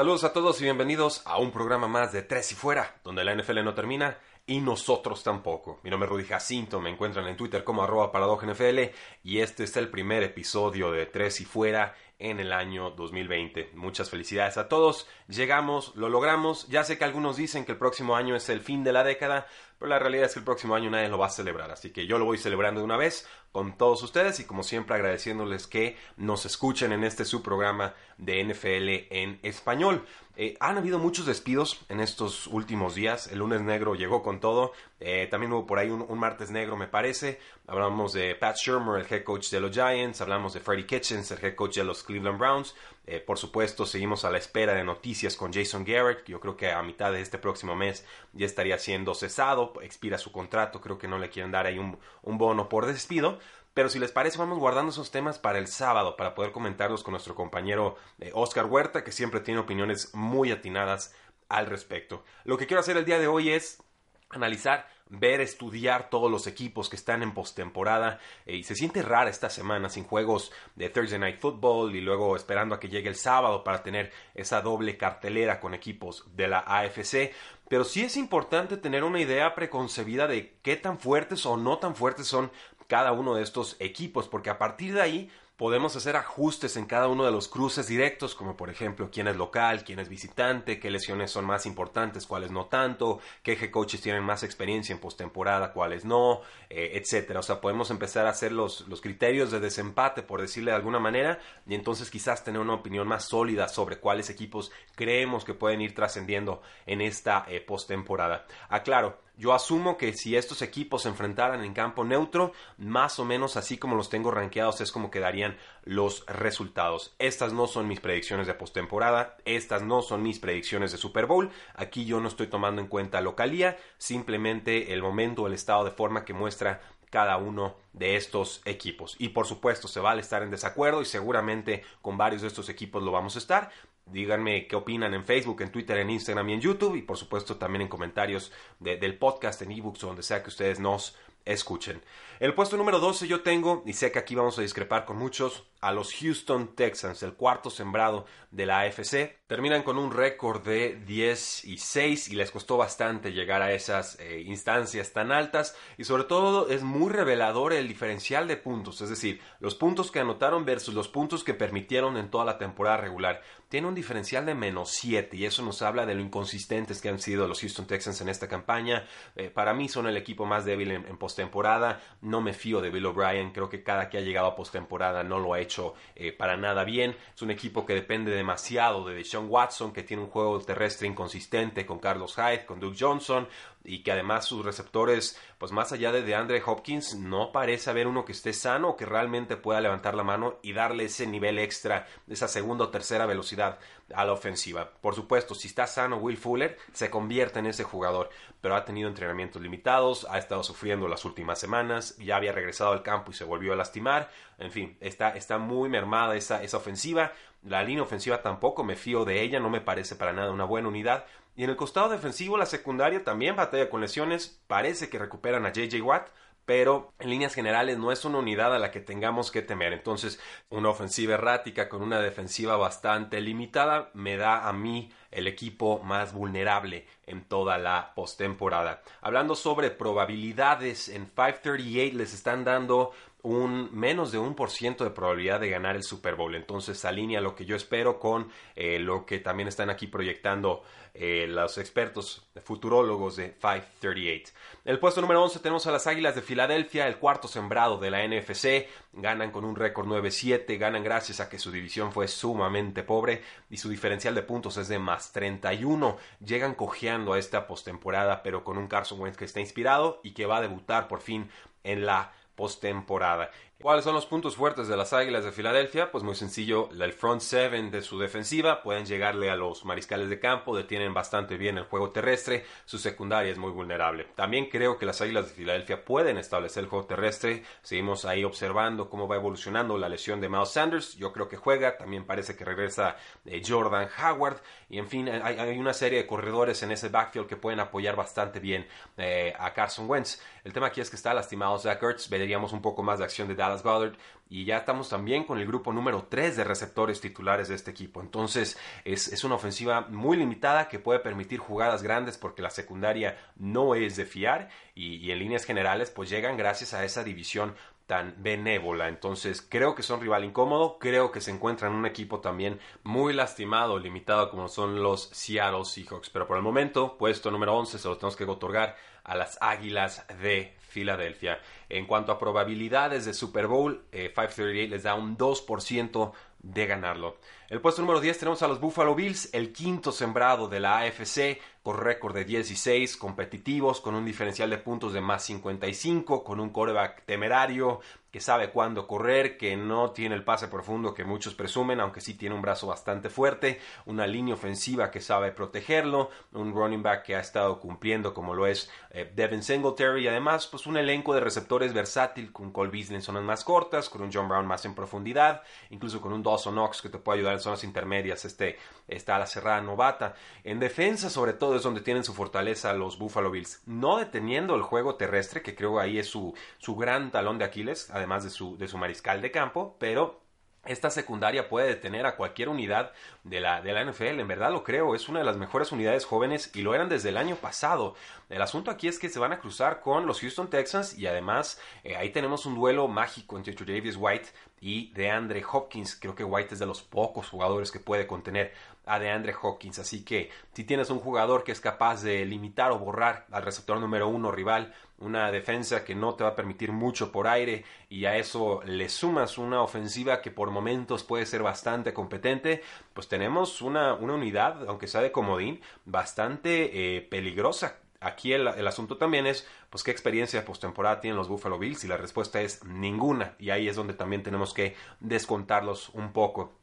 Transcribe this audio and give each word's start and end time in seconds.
Saludos 0.00 0.24
a 0.24 0.32
todos 0.32 0.58
y 0.58 0.64
bienvenidos 0.64 1.20
a 1.26 1.36
un 1.36 1.50
programa 1.50 1.86
más 1.86 2.10
de 2.10 2.22
Tres 2.22 2.52
y 2.52 2.54
Fuera, 2.54 2.98
donde 3.04 3.22
la 3.22 3.34
NFL 3.34 3.62
no 3.62 3.74
termina 3.74 4.16
y 4.46 4.62
nosotros 4.62 5.22
tampoco. 5.22 5.78
Mi 5.82 5.90
nombre 5.90 6.06
es 6.06 6.10
Rudy 6.10 6.24
Jacinto, 6.24 6.80
me 6.80 6.88
encuentran 6.88 7.26
en 7.26 7.36
Twitter 7.36 7.62
como 7.64 7.82
arroba 7.82 8.10
NFL 8.10 8.78
y 9.22 9.40
este 9.40 9.64
es 9.64 9.76
el 9.76 9.90
primer 9.90 10.22
episodio 10.22 10.90
de 10.90 11.04
Tres 11.04 11.42
y 11.42 11.44
Fuera 11.44 11.94
en 12.20 12.38
el 12.38 12.52
año 12.52 12.90
2020. 12.90 13.72
Muchas 13.74 14.10
felicidades 14.10 14.56
a 14.56 14.68
todos, 14.68 15.08
llegamos, 15.26 15.92
lo 15.96 16.08
logramos, 16.08 16.68
ya 16.68 16.84
sé 16.84 16.98
que 16.98 17.04
algunos 17.04 17.36
dicen 17.36 17.64
que 17.64 17.72
el 17.72 17.78
próximo 17.78 18.14
año 18.14 18.36
es 18.36 18.48
el 18.48 18.60
fin 18.60 18.84
de 18.84 18.92
la 18.92 19.02
década, 19.02 19.46
pero 19.78 19.88
la 19.88 19.98
realidad 19.98 20.26
es 20.26 20.34
que 20.34 20.40
el 20.40 20.44
próximo 20.44 20.74
año 20.74 20.90
nadie 20.90 21.08
lo 21.08 21.18
va 21.18 21.26
a 21.26 21.30
celebrar, 21.30 21.70
así 21.70 21.90
que 21.90 22.06
yo 22.06 22.18
lo 22.18 22.26
voy 22.26 22.38
celebrando 22.38 22.80
de 22.80 22.84
una 22.84 22.98
vez 22.98 23.26
con 23.52 23.76
todos 23.76 24.02
ustedes 24.02 24.38
y 24.38 24.44
como 24.44 24.62
siempre 24.62 24.94
agradeciéndoles 24.94 25.66
que 25.66 25.96
nos 26.16 26.46
escuchen 26.46 26.92
en 26.92 27.02
este 27.02 27.24
subprograma 27.24 27.94
de 28.18 28.44
NFL 28.44 29.08
en 29.10 29.40
español. 29.42 30.04
Eh, 30.36 30.56
han 30.60 30.78
habido 30.78 30.98
muchos 30.98 31.26
despidos 31.26 31.84
en 31.88 32.00
estos 32.00 32.46
últimos 32.46 32.94
días. 32.94 33.26
El 33.26 33.40
lunes 33.40 33.60
negro 33.60 33.94
llegó 33.94 34.22
con 34.22 34.40
todo. 34.40 34.72
Eh, 34.98 35.28
también 35.30 35.52
hubo 35.52 35.66
por 35.66 35.78
ahí 35.78 35.90
un, 35.90 36.18
martes 36.18 36.50
negro, 36.50 36.76
me 36.76 36.86
parece. 36.86 37.38
Hablamos 37.66 38.12
de 38.12 38.34
Pat 38.36 38.56
Shermer, 38.56 39.00
el 39.00 39.12
head 39.12 39.24
coach 39.24 39.50
de 39.50 39.60
los 39.60 39.72
Giants. 39.72 40.20
Hablamos 40.20 40.54
de 40.54 40.60
Freddie 40.60 40.86
Kitchens, 40.86 41.30
el 41.32 41.44
head 41.44 41.54
coach 41.54 41.76
de 41.76 41.84
los 41.84 42.02
Cleveland 42.10 42.38
Browns. 42.38 42.74
Eh, 43.06 43.20
por 43.20 43.38
supuesto, 43.38 43.86
seguimos 43.86 44.24
a 44.24 44.30
la 44.30 44.38
espera 44.38 44.74
de 44.74 44.84
noticias 44.84 45.36
con 45.36 45.52
Jason 45.52 45.84
Garrett. 45.84 46.26
Yo 46.26 46.40
creo 46.40 46.56
que 46.56 46.72
a 46.72 46.82
mitad 46.82 47.12
de 47.12 47.20
este 47.20 47.38
próximo 47.38 47.76
mes 47.76 48.04
ya 48.32 48.46
estaría 48.46 48.78
siendo 48.78 49.14
cesado. 49.14 49.72
Expira 49.82 50.18
su 50.18 50.32
contrato. 50.32 50.80
Creo 50.80 50.98
que 50.98 51.08
no 51.08 51.18
le 51.18 51.30
quieren 51.30 51.52
dar 51.52 51.66
ahí 51.66 51.78
un, 51.78 51.98
bono 52.22 52.68
por 52.68 52.86
despido. 52.86 53.38
Pero 53.72 53.88
si 53.88 54.00
les 54.00 54.10
parece, 54.10 54.38
vamos 54.38 54.58
guardando 54.58 54.90
esos 54.90 55.12
temas 55.12 55.38
para 55.38 55.58
el 55.58 55.68
sábado, 55.68 56.16
para 56.16 56.34
poder 56.34 56.50
comentarlos 56.50 57.04
con 57.04 57.12
nuestro 57.12 57.36
compañero 57.36 57.96
eh, 58.18 58.32
Oscar 58.34 58.66
Huerta, 58.66 59.04
que 59.04 59.12
siempre 59.12 59.40
tiene 59.40 59.60
opiniones 59.60 60.12
muy 60.12 60.50
atinadas 60.50 61.14
al 61.48 61.66
respecto. 61.66 62.24
Lo 62.44 62.58
que 62.58 62.66
quiero 62.66 62.80
hacer 62.80 62.96
el 62.96 63.04
día 63.04 63.20
de 63.20 63.28
hoy 63.28 63.50
es 63.50 63.80
analizar, 64.28 64.88
ver, 65.10 65.40
estudiar 65.40 66.08
todos 66.08 66.30
los 66.30 66.46
equipos 66.46 66.88
que 66.88 66.96
están 66.96 67.22
en 67.22 67.34
postemporada. 67.34 68.20
Eh, 68.46 68.56
y 68.56 68.62
se 68.62 68.74
siente 68.74 69.02
rara 69.02 69.28
esta 69.28 69.50
semana 69.50 69.88
sin 69.88 70.04
juegos 70.04 70.52
de 70.76 70.88
Thursday 70.88 71.18
Night 71.18 71.40
Football 71.40 71.94
y 71.94 72.00
luego 72.00 72.36
esperando 72.36 72.74
a 72.74 72.80
que 72.80 72.88
llegue 72.88 73.08
el 73.08 73.16
sábado 73.16 73.64
para 73.64 73.82
tener 73.82 74.12
esa 74.34 74.62
doble 74.62 74.96
cartelera 74.96 75.60
con 75.60 75.74
equipos 75.74 76.24
de 76.34 76.48
la 76.48 76.60
AFC. 76.60 77.32
Pero 77.68 77.84
sí 77.84 78.02
es 78.02 78.16
importante 78.16 78.76
tener 78.76 79.04
una 79.04 79.20
idea 79.20 79.54
preconcebida 79.54 80.26
de 80.26 80.56
qué 80.62 80.76
tan 80.76 80.98
fuertes 80.98 81.44
o 81.46 81.56
no 81.56 81.78
tan 81.78 81.94
fuertes 81.94 82.26
son 82.26 82.50
cada 82.86 83.12
uno 83.12 83.34
de 83.34 83.42
estos 83.42 83.76
equipos, 83.78 84.26
porque 84.26 84.50
a 84.50 84.58
partir 84.58 84.94
de 84.94 85.00
ahí 85.00 85.30
podemos 85.60 85.94
hacer 85.94 86.16
ajustes 86.16 86.78
en 86.78 86.86
cada 86.86 87.06
uno 87.08 87.26
de 87.26 87.30
los 87.30 87.46
cruces 87.46 87.86
directos, 87.86 88.34
como 88.34 88.56
por 88.56 88.70
ejemplo 88.70 89.10
quién 89.12 89.28
es 89.28 89.36
local, 89.36 89.84
quién 89.84 89.98
es 89.98 90.08
visitante, 90.08 90.80
qué 90.80 90.90
lesiones 90.90 91.30
son 91.30 91.44
más 91.44 91.66
importantes, 91.66 92.26
cuáles 92.26 92.50
no 92.50 92.64
tanto, 92.64 93.20
qué 93.42 93.52
head 93.52 93.70
coaches 93.70 94.00
tienen 94.00 94.22
más 94.24 94.42
experiencia 94.42 94.94
en 94.94 95.00
postemporada, 95.00 95.74
cuáles 95.74 96.06
no, 96.06 96.40
eh, 96.70 96.92
etcétera. 96.94 97.40
O 97.40 97.42
sea, 97.42 97.60
podemos 97.60 97.90
empezar 97.90 98.26
a 98.26 98.30
hacer 98.30 98.52
los, 98.52 98.88
los 98.88 99.02
criterios 99.02 99.50
de 99.50 99.60
desempate, 99.60 100.22
por 100.22 100.40
decirle 100.40 100.70
de 100.70 100.78
alguna 100.78 100.98
manera, 100.98 101.38
y 101.66 101.74
entonces 101.74 102.08
quizás 102.08 102.42
tener 102.42 102.62
una 102.62 102.72
opinión 102.72 103.06
más 103.06 103.26
sólida 103.28 103.68
sobre 103.68 103.98
cuáles 103.98 104.30
equipos 104.30 104.72
creemos 104.94 105.44
que 105.44 105.52
pueden 105.52 105.82
ir 105.82 105.94
trascendiendo 105.94 106.62
en 106.86 107.02
esta 107.02 107.44
eh, 107.48 107.60
postemporada. 107.60 108.46
Aclaro, 108.70 109.20
yo 109.40 109.54
asumo 109.54 109.96
que 109.96 110.12
si 110.12 110.36
estos 110.36 110.60
equipos 110.60 111.02
se 111.02 111.08
enfrentaran 111.08 111.64
en 111.64 111.72
campo 111.72 112.04
neutro, 112.04 112.52
más 112.76 113.18
o 113.18 113.24
menos 113.24 113.56
así 113.56 113.78
como 113.78 113.96
los 113.96 114.10
tengo 114.10 114.30
rankeados 114.30 114.82
es 114.82 114.92
como 114.92 115.10
quedarían 115.10 115.56
los 115.82 116.26
resultados. 116.26 117.14
Estas 117.18 117.54
no 117.54 117.66
son 117.66 117.88
mis 117.88 118.00
predicciones 118.00 118.46
de 118.46 118.52
postemporada, 118.52 119.38
estas 119.46 119.80
no 119.80 120.02
son 120.02 120.22
mis 120.22 120.38
predicciones 120.38 120.92
de 120.92 120.98
Super 120.98 121.24
Bowl. 121.24 121.50
Aquí 121.74 122.04
yo 122.04 122.20
no 122.20 122.28
estoy 122.28 122.48
tomando 122.48 122.82
en 122.82 122.88
cuenta 122.88 123.22
localía, 123.22 123.78
simplemente 123.96 124.92
el 124.92 125.00
momento, 125.00 125.46
el 125.46 125.54
estado 125.54 125.84
de 125.84 125.90
forma 125.90 126.26
que 126.26 126.34
muestra 126.34 126.82
cada 127.08 127.38
uno 127.38 127.76
de 127.92 128.16
estos 128.16 128.62
equipos. 128.64 129.16
Y 129.18 129.30
por 129.30 129.46
supuesto, 129.46 129.88
se 129.88 130.00
vale 130.00 130.20
estar 130.20 130.42
en 130.42 130.50
desacuerdo 130.50 131.02
y 131.02 131.06
seguramente 131.06 131.82
con 132.02 132.16
varios 132.16 132.42
de 132.42 132.48
estos 132.48 132.68
equipos 132.68 133.02
lo 133.02 133.10
vamos 133.10 133.34
a 133.34 133.40
estar, 133.40 133.70
Díganme 134.12 134.66
qué 134.66 134.76
opinan 134.76 135.14
en 135.14 135.24
Facebook, 135.24 135.62
en 135.62 135.70
Twitter, 135.70 135.96
en 135.98 136.10
Instagram 136.10 136.48
y 136.50 136.52
en 136.54 136.60
YouTube. 136.60 136.96
Y 136.96 137.02
por 137.02 137.16
supuesto 137.16 137.56
también 137.56 137.82
en 137.82 137.88
comentarios 137.88 138.52
del 138.78 139.18
podcast, 139.18 139.62
en 139.62 139.72
ebooks 139.72 140.04
o 140.04 140.08
donde 140.08 140.22
sea 140.22 140.42
que 140.42 140.48
ustedes 140.48 140.80
nos 140.80 141.16
escuchen. 141.44 142.02
El 142.40 142.54
puesto 142.54 142.78
número 142.78 143.00
12 143.00 143.28
yo 143.28 143.42
tengo, 143.42 143.82
y 143.84 143.92
sé 143.92 144.10
que 144.10 144.18
aquí 144.18 144.34
vamos 144.34 144.58
a 144.58 144.62
discrepar 144.62 145.04
con 145.04 145.18
muchos, 145.18 145.70
a 145.82 145.92
los 145.92 146.14
Houston 146.14 146.74
Texans, 146.74 147.22
el 147.22 147.34
cuarto 147.34 147.70
sembrado 147.70 148.26
de 148.50 148.66
la 148.66 148.80
AFC. 148.80 149.40
Terminan 149.46 149.82
con 149.82 149.98
un 149.98 150.12
récord 150.12 150.62
de 150.62 150.96
10 151.06 151.64
y 151.64 151.78
6 151.78 152.28
y 152.28 152.36
les 152.36 152.50
costó 152.50 152.76
bastante 152.76 153.32
llegar 153.32 153.62
a 153.62 153.72
esas 153.72 154.18
eh, 154.20 154.42
instancias 154.46 155.12
tan 155.12 155.32
altas 155.32 155.76
y 155.96 156.04
sobre 156.04 156.24
todo 156.24 156.68
es 156.68 156.82
muy 156.82 157.10
revelador 157.10 157.72
el 157.72 157.88
diferencial 157.88 158.46
de 158.46 158.56
puntos, 158.56 159.00
es 159.00 159.08
decir, 159.08 159.40
los 159.58 159.74
puntos 159.74 160.10
que 160.10 160.20
anotaron 160.20 160.64
versus 160.64 160.94
los 160.94 161.08
puntos 161.08 161.44
que 161.44 161.54
permitieron 161.54 162.16
en 162.16 162.30
toda 162.30 162.44
la 162.44 162.58
temporada 162.58 162.98
regular. 162.98 163.42
Tiene 163.68 163.86
un 163.86 163.94
diferencial 163.94 164.46
de 164.46 164.54
menos 164.54 164.90
7 164.90 165.36
y 165.36 165.46
eso 165.46 165.62
nos 165.62 165.80
habla 165.82 166.04
de 166.04 166.14
lo 166.14 166.22
inconsistentes 166.22 167.00
que 167.00 167.08
han 167.08 167.20
sido 167.20 167.46
los 167.46 167.60
Houston 167.60 167.86
Texans 167.86 168.20
en 168.20 168.28
esta 168.28 168.48
campaña. 168.48 169.06
Eh, 169.36 169.48
para 169.48 169.74
mí 169.74 169.88
son 169.88 170.06
el 170.08 170.16
equipo 170.16 170.44
más 170.44 170.64
débil 170.64 170.90
en, 170.90 171.06
en 171.06 171.16
postemporada. 171.16 172.00
No 172.30 172.40
me 172.40 172.52
fío 172.52 172.80
de 172.80 172.90
Bill 172.90 173.06
O'Brien, 173.06 173.50
creo 173.50 173.68
que 173.68 173.82
cada 173.82 174.08
que 174.08 174.16
ha 174.16 174.20
llegado 174.20 174.46
a 174.46 174.54
postemporada 174.54 175.24
no 175.24 175.40
lo 175.40 175.52
ha 175.52 175.58
hecho 175.58 175.94
eh, 176.14 176.30
para 176.30 176.56
nada 176.56 176.84
bien. 176.84 177.16
Es 177.34 177.42
un 177.42 177.50
equipo 177.50 177.84
que 177.84 177.92
depende 177.92 178.30
demasiado 178.30 179.04
de 179.04 179.16
Deshaun 179.16 179.48
Watson, 179.48 179.92
que 179.92 180.04
tiene 180.04 180.22
un 180.22 180.28
juego 180.28 180.60
terrestre 180.60 181.08
inconsistente 181.08 181.84
con 181.84 181.98
Carlos 181.98 182.36
Hyde, 182.36 182.66
con 182.66 182.78
Duke 182.78 182.96
Johnson, 182.96 183.48
y 183.84 184.02
que 184.02 184.12
además 184.12 184.44
sus 184.44 184.64
receptores, 184.64 185.38
pues 185.58 185.72
más 185.72 185.92
allá 185.92 186.12
de 186.12 186.22
DeAndre 186.22 186.62
Hopkins, 186.64 187.16
no 187.16 187.52
parece 187.52 187.90
haber 187.90 188.06
uno 188.06 188.24
que 188.24 188.32
esté 188.32 188.52
sano 188.52 188.90
o 188.90 188.96
que 188.96 189.06
realmente 189.06 189.56
pueda 189.56 189.80
levantar 189.80 190.14
la 190.14 190.22
mano 190.22 190.58
y 190.62 190.72
darle 190.72 191.04
ese 191.04 191.26
nivel 191.26 191.58
extra, 191.58 192.06
esa 192.28 192.48
segunda 192.48 192.84
o 192.84 192.90
tercera 192.90 193.26
velocidad 193.26 193.78
a 194.14 194.24
la 194.24 194.32
ofensiva. 194.32 194.90
Por 195.00 195.14
supuesto, 195.14 195.54
si 195.54 195.68
está 195.68 195.86
sano 195.86 196.16
Will 196.16 196.36
Fuller, 196.36 196.76
se 196.92 197.10
convierte 197.10 197.60
en 197.60 197.66
ese 197.66 197.84
jugador, 197.84 198.30
pero 198.60 198.76
ha 198.76 198.84
tenido 198.84 199.08
entrenamientos 199.08 199.62
limitados, 199.62 200.26
ha 200.28 200.38
estado 200.38 200.62
sufriendo 200.62 201.08
las 201.08 201.24
últimas 201.24 201.58
semanas, 201.58 202.16
ya 202.18 202.36
había 202.36 202.52
regresado 202.52 202.92
al 202.92 203.02
campo 203.02 203.30
y 203.30 203.34
se 203.34 203.44
volvió 203.44 203.72
a 203.72 203.76
lastimar, 203.76 204.30
en 204.58 204.70
fin, 204.70 204.96
está, 205.00 205.30
está 205.30 205.58
muy 205.58 205.88
mermada 205.88 206.36
esa, 206.36 206.62
esa 206.62 206.76
ofensiva, 206.76 207.32
la 207.62 207.82
línea 207.82 208.02
ofensiva 208.02 208.40
tampoco 208.40 208.84
me 208.84 208.96
fío 208.96 209.24
de 209.24 209.42
ella, 209.42 209.60
no 209.60 209.68
me 209.68 209.82
parece 209.82 210.16
para 210.16 210.32
nada 210.32 210.50
una 210.50 210.64
buena 210.64 210.88
unidad, 210.88 211.26
y 211.60 211.64
en 211.64 211.68
el 211.68 211.76
costado 211.76 212.08
defensivo, 212.08 212.56
la 212.56 212.64
secundaria 212.64 213.22
también 213.22 213.54
batalla 213.54 213.90
con 213.90 214.00
lesiones. 214.00 214.62
Parece 214.66 215.10
que 215.10 215.18
recuperan 215.18 215.66
a 215.66 215.72
JJ 215.74 216.00
Watt, 216.00 216.30
pero 216.64 217.12
en 217.18 217.28
líneas 217.28 217.52
generales 217.52 217.98
no 217.98 218.12
es 218.12 218.24
una 218.24 218.38
unidad 218.38 218.74
a 218.74 218.78
la 218.78 218.90
que 218.90 219.00
tengamos 219.00 219.50
que 219.50 219.60
temer. 219.60 219.92
Entonces, 219.92 220.40
una 220.70 220.88
ofensiva 220.88 221.34
errática 221.34 221.90
con 221.90 222.00
una 222.00 222.18
defensiva 222.18 222.78
bastante 222.78 223.42
limitada 223.42 224.08
me 224.14 224.38
da 224.38 224.70
a 224.70 224.72
mí 224.72 225.12
el 225.30 225.46
equipo 225.46 225.98
más 226.02 226.32
vulnerable 226.32 227.06
en 227.26 227.44
toda 227.44 227.76
la 227.76 228.14
postemporada. 228.14 229.02
Hablando 229.20 229.54
sobre 229.54 229.90
probabilidades, 229.90 231.10
en 231.10 231.26
538 231.26 232.16
les 232.16 232.32
están 232.32 232.64
dando 232.64 233.12
un 233.42 233.88
menos 233.92 234.32
de 234.32 234.38
un 234.38 234.54
por 234.54 234.70
ciento 234.70 235.04
de 235.04 235.10
probabilidad 235.10 235.60
de 235.60 235.70
ganar 235.70 235.96
el 235.96 236.02
Super 236.02 236.34
Bowl. 236.34 236.54
Entonces 236.54 237.04
alinea 237.04 237.40
lo 237.40 237.54
que 237.54 237.64
yo 237.64 237.76
espero 237.76 238.18
con 238.18 238.50
eh, 238.76 238.98
lo 238.98 239.24
que 239.24 239.38
también 239.38 239.68
están 239.68 239.90
aquí 239.90 240.06
proyectando 240.06 240.82
eh, 241.12 241.46
los 241.48 241.76
expertos 241.78 242.46
futurólogos 242.62 243.36
de 243.36 243.52
538. 243.52 244.52
El 244.84 244.98
puesto 244.98 245.20
número 245.20 245.42
11 245.42 245.58
tenemos 245.58 245.86
a 245.86 245.92
las 245.92 246.06
Águilas 246.06 246.34
de 246.34 246.42
Filadelfia, 246.42 247.08
el 247.08 247.16
cuarto 247.16 247.48
sembrado 247.48 247.98
de 247.98 248.10
la 248.10 248.26
NFC. 248.26 248.88
Ganan 249.12 249.50
con 249.50 249.64
un 249.64 249.74
récord 249.74 250.06
9-7, 250.06 250.78
ganan 250.78 251.02
gracias 251.02 251.40
a 251.40 251.48
que 251.48 251.58
su 251.58 251.72
división 251.72 252.12
fue 252.12 252.28
sumamente 252.28 253.02
pobre 253.02 253.42
y 253.70 253.78
su 253.78 253.88
diferencial 253.88 254.34
de 254.34 254.42
puntos 254.42 254.76
es 254.76 254.88
de 254.88 254.98
más 254.98 255.32
31. 255.32 256.16
Llegan 256.44 256.74
cojeando 256.74 257.32
a 257.32 257.38
esta 257.38 257.66
postemporada, 257.66 258.42
pero 258.42 258.62
con 258.62 258.78
un 258.78 258.86
Carson 258.86 259.20
Wentz 259.20 259.36
que 259.36 259.44
está 259.46 259.60
inspirado 259.60 260.20
y 260.22 260.32
que 260.32 260.46
va 260.46 260.58
a 260.58 260.62
debutar 260.62 261.08
por 261.08 261.20
fin 261.20 261.50
en 261.82 262.06
la 262.06 262.32
postemporada. 262.60 263.50
¿Cuáles 263.82 264.04
son 264.04 264.12
los 264.12 264.26
puntos 264.26 264.56
fuertes 264.56 264.88
de 264.88 264.96
las 264.98 265.14
Águilas 265.14 265.42
de 265.42 265.52
Filadelfia? 265.52 266.12
Pues 266.12 266.22
muy 266.22 266.34
sencillo, 266.34 266.90
el 266.90 267.14
front 267.14 267.40
seven 267.40 267.90
de 267.90 268.02
su 268.02 268.18
defensiva, 268.18 268.82
pueden 268.82 269.06
llegarle 269.06 269.50
a 269.50 269.56
los 269.56 269.86
mariscales 269.86 270.28
de 270.28 270.38
campo, 270.38 270.76
detienen 270.76 271.14
bastante 271.14 271.56
bien 271.56 271.78
el 271.78 271.84
juego 271.84 272.10
terrestre, 272.10 272.66
su 272.84 272.98
secundaria 272.98 273.50
es 273.50 273.56
muy 273.56 273.70
vulnerable. 273.70 274.26
También 274.34 274.68
creo 274.68 274.98
que 274.98 275.06
las 275.06 275.22
Águilas 275.22 275.46
de 275.48 275.54
Filadelfia 275.54 276.04
pueden 276.04 276.36
establecer 276.36 276.84
el 276.84 276.90
juego 276.90 277.06
terrestre, 277.06 277.62
seguimos 277.80 278.26
ahí 278.26 278.44
observando 278.44 279.08
cómo 279.08 279.26
va 279.26 279.36
evolucionando 279.36 279.96
la 279.96 280.10
lesión 280.10 280.42
de 280.42 280.50
Miles 280.50 280.68
Sanders, 280.68 281.16
yo 281.16 281.32
creo 281.32 281.48
que 281.48 281.56
juega, 281.56 281.96
también 281.96 282.26
parece 282.26 282.54
que 282.54 282.66
regresa 282.66 283.16
eh, 283.46 283.62
Jordan 283.66 284.10
Howard, 284.22 284.60
y 284.90 284.98
en 284.98 285.08
fin, 285.08 285.26
hay, 285.26 285.78
una 285.78 285.94
serie 285.94 286.18
de 286.18 286.26
corredores 286.26 286.82
en 286.82 286.90
ese 286.90 287.08
backfield 287.08 287.46
que 287.46 287.56
pueden 287.56 287.80
apoyar 287.80 288.14
bastante 288.14 288.60
bien 288.60 288.86
eh, 289.16 289.54
a 289.58 289.72
Carson 289.72 290.10
Wentz. 290.10 290.38
El 290.64 290.74
tema 290.74 290.88
aquí 290.88 291.00
es 291.00 291.08
que 291.08 291.16
está 291.16 291.32
lastimado 291.32 291.78
Zach 291.78 292.02
Ertz, 292.02 292.28
veríamos 292.28 292.74
un 292.74 292.82
poco 292.82 293.02
más 293.02 293.20
de 293.20 293.24
acción 293.24 293.48
de 293.48 293.54
Dallas 293.54 293.69
Goddard 293.82 294.16
y 294.48 294.64
ya 294.64 294.78
estamos 294.78 295.08
también 295.08 295.44
con 295.44 295.58
el 295.58 295.66
grupo 295.66 295.92
número 295.92 296.26
3 296.28 296.56
de 296.56 296.64
receptores 296.64 297.20
titulares 297.20 297.68
de 297.68 297.76
este 297.76 297.92
equipo. 297.92 298.20
Entonces 298.20 298.76
es, 299.04 299.44
una 299.44 299.54
ofensiva 299.54 300.02
muy 300.10 300.36
limitada 300.36 300.88
que 300.88 300.98
puede 300.98 301.20
permitir 301.20 301.60
jugadas 301.60 302.02
grandes 302.02 302.36
porque 302.36 302.60
la 302.60 302.70
secundaria 302.70 303.38
no 303.56 303.94
es 303.94 304.16
de 304.16 304.26
fiar 304.26 304.68
y, 304.94 305.16
y 305.16 305.30
en 305.30 305.38
líneas 305.38 305.64
generales 305.64 306.10
pues 306.10 306.28
llegan 306.28 306.56
gracias 306.56 306.94
a 306.94 307.04
esa 307.04 307.22
división 307.22 307.74
tan 308.10 308.34
benévola. 308.38 309.06
Entonces 309.06 309.62
creo 309.62 309.94
que 309.94 310.02
son 310.02 310.20
rival 310.20 310.44
incómodo, 310.44 310.98
creo 310.98 311.30
que 311.30 311.40
se 311.40 311.52
encuentran 311.52 311.92
un 311.92 312.06
equipo 312.06 312.40
también 312.40 312.80
muy 313.04 313.32
lastimado, 313.32 314.00
limitado 314.00 314.50
como 314.50 314.66
son 314.66 315.00
los 315.00 315.30
Seattle 315.32 315.84
Seahawks. 315.84 316.28
Pero 316.28 316.48
por 316.48 316.56
el 316.56 316.64
momento, 316.64 317.16
puesto 317.16 317.52
número 317.52 317.76
11 317.76 318.00
se 318.00 318.08
lo 318.08 318.16
tenemos 318.16 318.34
que 318.34 318.42
otorgar 318.42 318.96
a 319.22 319.36
las 319.36 319.58
Águilas 319.60 320.26
de 320.42 320.76
Filadelfia. 320.90 321.60
En 321.88 322.06
cuanto 322.06 322.32
a 322.32 322.38
probabilidades 322.38 323.24
de 323.24 323.32
Super 323.32 323.66
Bowl, 323.66 324.02
538 324.10 324.84
eh, 324.84 324.88
les 324.88 325.02
da 325.02 325.14
un 325.14 325.38
2% 325.38 326.32
de 326.62 326.86
ganarlo. 326.86 327.38
El 327.68 327.80
puesto 327.80 328.02
número 328.02 328.20
10 328.20 328.38
tenemos 328.38 328.62
a 328.62 328.68
los 328.68 328.80
Buffalo 328.80 329.14
Bills, 329.14 329.48
el 329.52 329.72
quinto 329.72 330.12
sembrado 330.12 330.68
de 330.68 330.80
la 330.80 330.98
AFC, 330.98 331.60
con 331.82 331.96
récord 331.96 332.34
de 332.34 332.44
16, 332.44 333.16
competitivos, 333.16 334.00
con 334.00 334.14
un 334.14 334.24
diferencial 334.24 334.68
de 334.68 334.78
puntos 334.78 335.12
de 335.12 335.20
más 335.20 335.44
55, 335.44 336.44
con 336.44 336.60
un 336.60 336.70
coreback 336.70 337.24
temerario, 337.24 338.00
que 338.30 338.40
sabe 338.40 338.70
cuándo 338.70 339.06
correr, 339.06 339.56
que 339.56 339.76
no 339.76 340.10
tiene 340.12 340.34
el 340.34 340.44
pase 340.44 340.68
profundo 340.68 341.14
que 341.14 341.24
muchos 341.24 341.54
presumen, 341.54 342.00
aunque 342.00 342.20
sí 342.20 342.34
tiene 342.34 342.54
un 342.54 342.62
brazo 342.62 342.86
bastante 342.86 343.28
fuerte, 343.28 343.80
una 344.06 344.26
línea 344.26 344.54
ofensiva 344.54 345.10
que 345.10 345.20
sabe 345.20 345.52
protegerlo, 345.52 346.30
un 346.52 346.72
running 346.72 347.02
back 347.02 347.24
que 347.24 347.34
ha 347.34 347.40
estado 347.40 347.80
cumpliendo 347.80 348.32
como 348.32 348.54
lo 348.54 348.66
es 348.66 348.90
eh, 349.10 349.30
Devin 349.34 349.62
Singletary 349.62 350.24
y 350.24 350.28
además 350.28 350.66
pues 350.68 350.86
un 350.86 350.96
elenco 350.96 351.34
de 351.34 351.40
receptores 351.40 351.92
versátil 351.92 352.52
con 352.52 352.72
Cole 352.72 352.90
Beasley 352.90 353.16
en 353.16 353.22
zonas 353.22 353.42
más 353.42 353.64
cortas, 353.64 354.08
con 354.08 354.22
un 354.22 354.30
John 354.32 354.48
Brown 354.48 354.66
más 354.66 354.84
en 354.84 354.94
profundidad, 354.94 355.62
incluso 355.90 356.20
con 356.20 356.32
un 356.32 356.42
Dawson 356.50 356.74
Knox 356.74 357.02
que 357.02 357.08
te 357.08 357.18
puede 357.18 357.38
ayudar 357.38 357.54
en 357.54 357.60
zonas 357.60 357.84
intermedias, 357.84 358.44
este 358.44 358.78
está 359.08 359.36
a 359.36 359.38
la 359.38 359.46
cerrada 359.46 359.80
novata. 359.80 360.34
En 360.64 360.78
defensa 360.78 361.30
sobre 361.30 361.52
todo 361.52 361.76
es 361.76 361.82
donde 361.82 362.00
tienen 362.00 362.24
su 362.24 362.34
fortaleza 362.34 362.92
los 362.92 363.18
Buffalo 363.18 363.50
Bills, 363.50 363.82
no 363.86 364.18
deteniendo 364.18 364.74
el 364.74 364.82
juego 364.82 365.16
terrestre, 365.16 365.62
que 365.62 365.74
creo 365.74 365.98
ahí 365.98 366.18
es 366.18 366.28
su, 366.28 366.54
su 366.78 366.96
gran 366.96 367.30
talón 367.30 367.58
de 367.58 367.64
Aquiles, 367.64 368.10
además 368.10 368.44
de 368.44 368.50
su, 368.50 368.76
de 368.76 368.88
su 368.88 368.98
mariscal 368.98 369.40
de 369.42 369.50
campo, 369.50 369.96
pero 369.98 370.40
esta 370.86 371.10
secundaria 371.10 371.68
puede 371.68 371.88
detener 371.88 372.24
a 372.26 372.36
cualquier 372.36 372.68
unidad 372.68 373.12
de 373.44 373.60
la, 373.60 373.82
de 373.82 373.92
la 373.92 374.04
NFL, 374.04 374.40
en 374.40 374.48
verdad 374.48 374.72
lo 374.72 374.82
creo, 374.82 375.14
es 375.14 375.28
una 375.28 375.40
de 375.40 375.44
las 375.44 375.56
mejores 375.56 375.92
unidades 375.92 376.24
jóvenes 376.24 376.70
y 376.74 376.82
lo 376.82 376.94
eran 376.94 377.08
desde 377.08 377.28
el 377.28 377.36
año 377.36 377.56
pasado. 377.56 378.14
El 378.48 378.62
asunto 378.62 378.90
aquí 378.90 379.06
es 379.06 379.18
que 379.18 379.28
se 379.28 379.38
van 379.38 379.52
a 379.52 379.60
cruzar 379.60 380.00
con 380.00 380.26
los 380.26 380.40
Houston 380.40 380.70
Texans 380.70 381.18
y 381.18 381.26
además 381.26 381.80
eh, 382.02 382.16
ahí 382.16 382.30
tenemos 382.30 382.64
un 382.64 382.74
duelo 382.74 383.08
mágico 383.08 383.58
entre 383.58 383.74
Davis 383.74 384.16
White 384.18 384.48
y 384.80 385.12
DeAndre 385.12 385.62
Hopkins. 385.70 386.16
Creo 386.16 386.34
que 386.34 386.44
White 386.44 386.74
es 386.74 386.80
de 386.80 386.86
los 386.86 387.02
pocos 387.02 387.48
jugadores 387.48 387.90
que 387.90 388.00
puede 388.00 388.26
contener 388.26 388.72
a 389.10 389.18
DeAndre 389.18 389.54
Hopkins. 389.60 389.98
Así 389.98 390.24
que 390.24 390.50
si 390.72 390.84
tienes 390.84 391.10
un 391.10 391.18
jugador 391.18 391.64
que 391.64 391.72
es 391.72 391.80
capaz 391.80 392.22
de 392.22 392.44
limitar 392.46 392.92
o 392.92 392.98
borrar 392.98 393.46
al 393.50 393.64
receptor 393.64 393.98
número 393.98 394.28
uno 394.28 394.52
rival, 394.52 394.94
una 395.18 395.50
defensa 395.50 396.04
que 396.04 396.14
no 396.14 396.34
te 396.34 396.44
va 396.44 396.50
a 396.50 396.56
permitir 396.56 396.92
mucho 396.92 397.32
por 397.32 397.48
aire 397.48 397.84
y 398.08 398.24
a 398.24 398.36
eso 398.36 398.82
le 398.84 399.08
sumas 399.08 399.58
una 399.58 399.82
ofensiva 399.82 400.40
que 400.40 400.52
por 400.52 400.70
momentos 400.70 401.24
puede 401.24 401.44
ser 401.44 401.62
bastante 401.62 402.14
competente, 402.14 402.82
pues 403.12 403.26
tenemos 403.28 403.82
una, 403.82 404.14
unidad, 404.14 404.88
aunque 404.88 405.08
sea 405.08 405.20
de 405.20 405.32
comodín, 405.32 405.80
bastante 406.04 407.16
eh, 407.16 407.20
peligrosa. 407.22 407.98
Aquí 408.20 408.52
el, 408.52 408.68
el, 408.68 408.86
asunto 408.86 409.16
también 409.16 409.46
es, 409.46 409.66
pues, 409.88 410.04
qué 410.04 410.10
experiencia 410.10 410.64
postemporada 410.64 411.20
tienen 411.20 411.38
los 411.38 411.48
Buffalo 411.48 411.78
Bills 411.78 412.04
y 412.04 412.08
la 412.08 412.18
respuesta 412.18 412.60
es 412.60 412.84
ninguna. 412.84 413.54
Y 413.58 413.70
ahí 413.70 413.88
es 413.88 413.96
donde 413.96 414.12
también 414.12 414.42
tenemos 414.42 414.74
que 414.74 414.94
descontarlos 415.20 416.10
un 416.10 416.32
poco. 416.32 416.79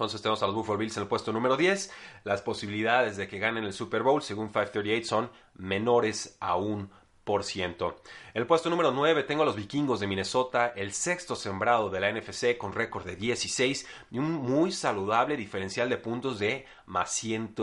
Entonces 0.00 0.22
tenemos 0.22 0.42
a 0.42 0.46
los 0.46 0.54
Buffalo 0.54 0.78
Bills 0.78 0.96
en 0.96 1.02
el 1.02 1.08
puesto 1.10 1.30
número 1.30 1.58
10. 1.58 1.92
Las 2.24 2.40
posibilidades 2.40 3.18
de 3.18 3.28
que 3.28 3.38
ganen 3.38 3.64
el 3.64 3.74
Super 3.74 4.02
Bowl, 4.02 4.22
según 4.22 4.46
538, 4.46 5.06
son 5.06 5.30
menores 5.56 6.38
a 6.40 6.56
un 6.56 6.90
por 7.22 7.44
ciento. 7.44 7.96
El 8.32 8.46
puesto 8.46 8.70
número 8.70 8.92
9 8.92 9.24
tengo 9.24 9.42
a 9.42 9.44
los 9.44 9.56
vikingos 9.56 10.00
de 10.00 10.06
Minnesota, 10.06 10.72
el 10.74 10.94
sexto 10.94 11.36
sembrado 11.36 11.90
de 11.90 12.00
la 12.00 12.10
NFC 12.10 12.56
con 12.56 12.72
récord 12.72 13.04
de 13.04 13.16
16 13.16 13.86
y 14.10 14.18
un 14.18 14.32
muy 14.32 14.72
saludable 14.72 15.36
diferencial 15.36 15.90
de 15.90 15.98
puntos 15.98 16.38
de 16.38 16.64
más 16.86 17.12
100 17.12 17.54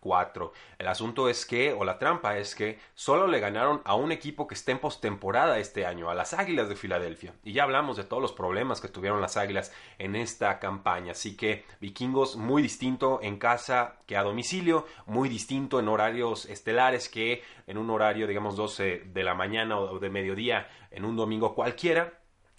4. 0.00 0.52
El 0.78 0.88
asunto 0.88 1.28
es 1.28 1.46
que, 1.46 1.72
o 1.72 1.84
la 1.84 1.98
trampa 1.98 2.38
es 2.38 2.54
que, 2.54 2.78
solo 2.94 3.26
le 3.26 3.40
ganaron 3.40 3.80
a 3.84 3.94
un 3.94 4.12
equipo 4.12 4.46
que 4.46 4.54
está 4.54 4.72
en 4.72 4.78
postemporada 4.78 5.58
este 5.58 5.86
año, 5.86 6.10
a 6.10 6.14
las 6.14 6.34
Águilas 6.34 6.68
de 6.68 6.76
Filadelfia. 6.76 7.34
Y 7.44 7.52
ya 7.52 7.64
hablamos 7.64 7.96
de 7.96 8.04
todos 8.04 8.22
los 8.22 8.32
problemas 8.32 8.80
que 8.80 8.88
tuvieron 8.88 9.20
las 9.20 9.36
Águilas 9.36 9.72
en 9.98 10.16
esta 10.16 10.58
campaña. 10.58 11.12
Así 11.12 11.36
que 11.36 11.64
vikingos 11.80 12.36
muy 12.36 12.62
distinto 12.62 13.20
en 13.22 13.38
casa 13.38 13.96
que 14.06 14.16
a 14.16 14.22
domicilio, 14.22 14.86
muy 15.06 15.28
distinto 15.28 15.80
en 15.80 15.88
horarios 15.88 16.46
estelares 16.46 17.08
que 17.08 17.42
en 17.66 17.78
un 17.78 17.90
horario, 17.90 18.26
digamos, 18.26 18.56
12 18.56 19.04
de 19.06 19.24
la 19.24 19.34
mañana 19.34 19.78
o 19.78 19.98
de 19.98 20.10
mediodía 20.10 20.68
en 20.90 21.04
un 21.04 21.16
domingo 21.16 21.54
cualquiera 21.54 22.17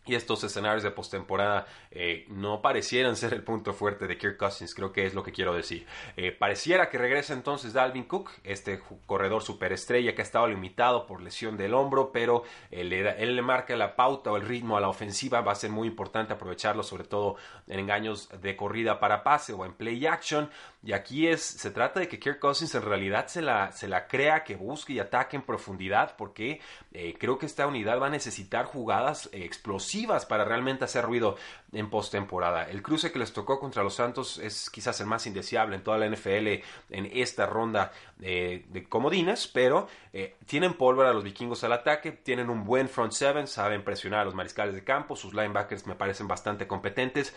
y 0.10 0.16
estos 0.16 0.44
escenarios 0.44 0.82
de 0.82 0.92
postemporada 0.92 1.68
eh, 1.92 2.26
no 2.30 2.62
parecieran 2.62 3.16
ser 3.16 3.34
el 3.34 3.44
punto 3.44 3.74
fuerte 3.74 4.08
de 4.08 4.18
Kirk 4.18 4.38
Cousins, 4.38 4.74
creo 4.74 4.92
que 4.92 5.06
es 5.06 5.14
lo 5.14 5.24
que 5.24 5.32
quiero 5.32 5.54
decir. 5.54 5.86
Eh, 6.18 6.32
pareciera 6.32 6.90
que 6.90 6.98
regresa 6.98 7.34
entonces 7.34 7.74
Dalvin 7.74 8.06
Cook, 8.06 8.32
este 8.44 8.82
corredor 9.06 9.44
superestrella 9.44 10.16
que 10.16 10.22
ha 10.22 10.26
estado 10.26 10.48
limitado 10.48 11.06
por 11.06 11.22
lesión 11.22 11.58
del 11.58 11.76
hombro, 11.76 12.12
pero 12.12 12.44
él 12.72 12.90
le, 12.90 13.42
marca 13.42 13.76
la 13.76 13.96
pauta 13.96 14.32
o 14.32 14.38
el 14.38 14.48
ritmo 14.48 14.78
a 14.78 14.82
la 14.82 14.90
ofensiva, 14.90 15.42
va 15.42 15.52
a 15.52 15.56
ser 15.56 15.70
muy 15.70 15.88
importante 15.88 16.34
aprovecharlo, 16.34 16.82
sobre 16.82 17.04
todo 17.04 17.36
en 17.68 17.80
engaños 17.80 18.30
de 18.42 18.56
corrida 18.56 19.00
para 19.00 19.24
pase 19.24 19.54
o 19.54 19.66
en 19.66 19.74
play 19.74 20.08
action. 20.08 20.50
Y 20.84 20.94
aquí 20.94 21.28
es, 21.28 21.42
se 21.42 21.72
trata 21.72 22.00
de 22.00 22.08
que 22.08 22.20
Kirk 22.20 22.40
Cousins 22.40 22.74
en 22.74 22.82
realidad 22.82 23.28
se 23.28 23.42
la, 23.42 23.72
se 23.72 23.88
la 23.88 24.08
crea, 24.08 24.44
que 24.44 24.56
busque 24.56 24.94
y 24.94 25.00
ataque 25.00 25.36
en 25.36 25.44
profundidad, 25.44 26.16
porque 26.18 26.62
eh, 26.94 27.16
creo 27.20 27.38
que 27.38 27.46
esta 27.46 27.68
unidad 27.68 28.00
va 28.00 28.08
a 28.08 28.10
necesitar 28.10 28.66
jugadas 28.66 29.30
explosivas 29.34 29.99
para 30.08 30.46
realmente 30.46 30.86
hacer 30.86 31.06
ruido 31.06 31.38
en 31.72 31.90
postemporada. 31.90 32.70
El 32.70 32.82
cruce 32.82 33.12
que 33.12 33.20
les 33.20 33.34
tocó 33.34 33.60
contra 33.60 33.84
los 33.84 33.96
Santos 33.96 34.38
es 34.38 34.70
quizás 34.70 35.00
el 35.02 35.08
más 35.08 35.26
indeseable 35.28 35.76
en 35.76 35.84
toda 35.84 35.98
la 35.98 36.08
NFL 36.08 36.48
en 36.90 37.10
esta 37.14 37.46
ronda 37.46 37.92
de 38.18 38.86
comodines, 38.90 39.48
pero 39.48 39.88
eh, 40.12 40.36
tienen 40.46 40.74
pólvora 40.74 41.14
los 41.14 41.24
vikingos 41.24 41.64
al 41.64 41.74
ataque, 41.74 42.12
tienen 42.12 42.50
un 42.50 42.64
buen 42.64 42.90
front 42.90 43.14
seven, 43.14 43.48
saben 43.48 43.84
presionar 43.84 44.22
a 44.22 44.26
los 44.26 44.36
mariscales 44.36 44.76
de 44.76 44.84
campo, 44.84 45.16
sus 45.16 45.34
linebackers 45.34 45.86
me 45.88 45.96
parecen 45.96 46.28
bastante 46.28 46.68
competentes. 46.68 47.34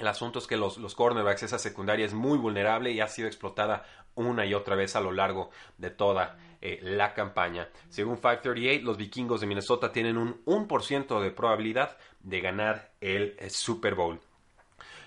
El 0.00 0.08
asunto 0.08 0.38
es 0.38 0.46
que 0.46 0.56
los, 0.56 0.78
los, 0.78 0.94
cornerbacks, 0.94 1.42
esa 1.42 1.58
secundaria 1.58 2.06
es 2.06 2.14
muy 2.14 2.38
vulnerable 2.38 2.90
y 2.90 3.00
ha 3.00 3.06
sido 3.06 3.28
explotada 3.28 3.84
una 4.14 4.46
y 4.46 4.54
otra 4.54 4.74
vez 4.74 4.96
a 4.96 5.00
lo 5.02 5.12
largo 5.12 5.50
de 5.76 5.90
toda 5.90 6.38
eh, 6.62 6.80
la 6.82 7.12
campaña. 7.12 7.68
Según 7.90 8.16
538, 8.16 8.82
los 8.82 8.96
vikingos 8.96 9.42
de 9.42 9.46
Minnesota 9.46 9.92
tienen 9.92 10.16
un 10.16 10.42
1% 10.46 11.20
de 11.20 11.30
probabilidad 11.30 11.98
de 12.20 12.40
ganar 12.40 12.92
el 13.02 13.36
eh, 13.38 13.50
Super 13.50 13.94
Bowl. 13.94 14.18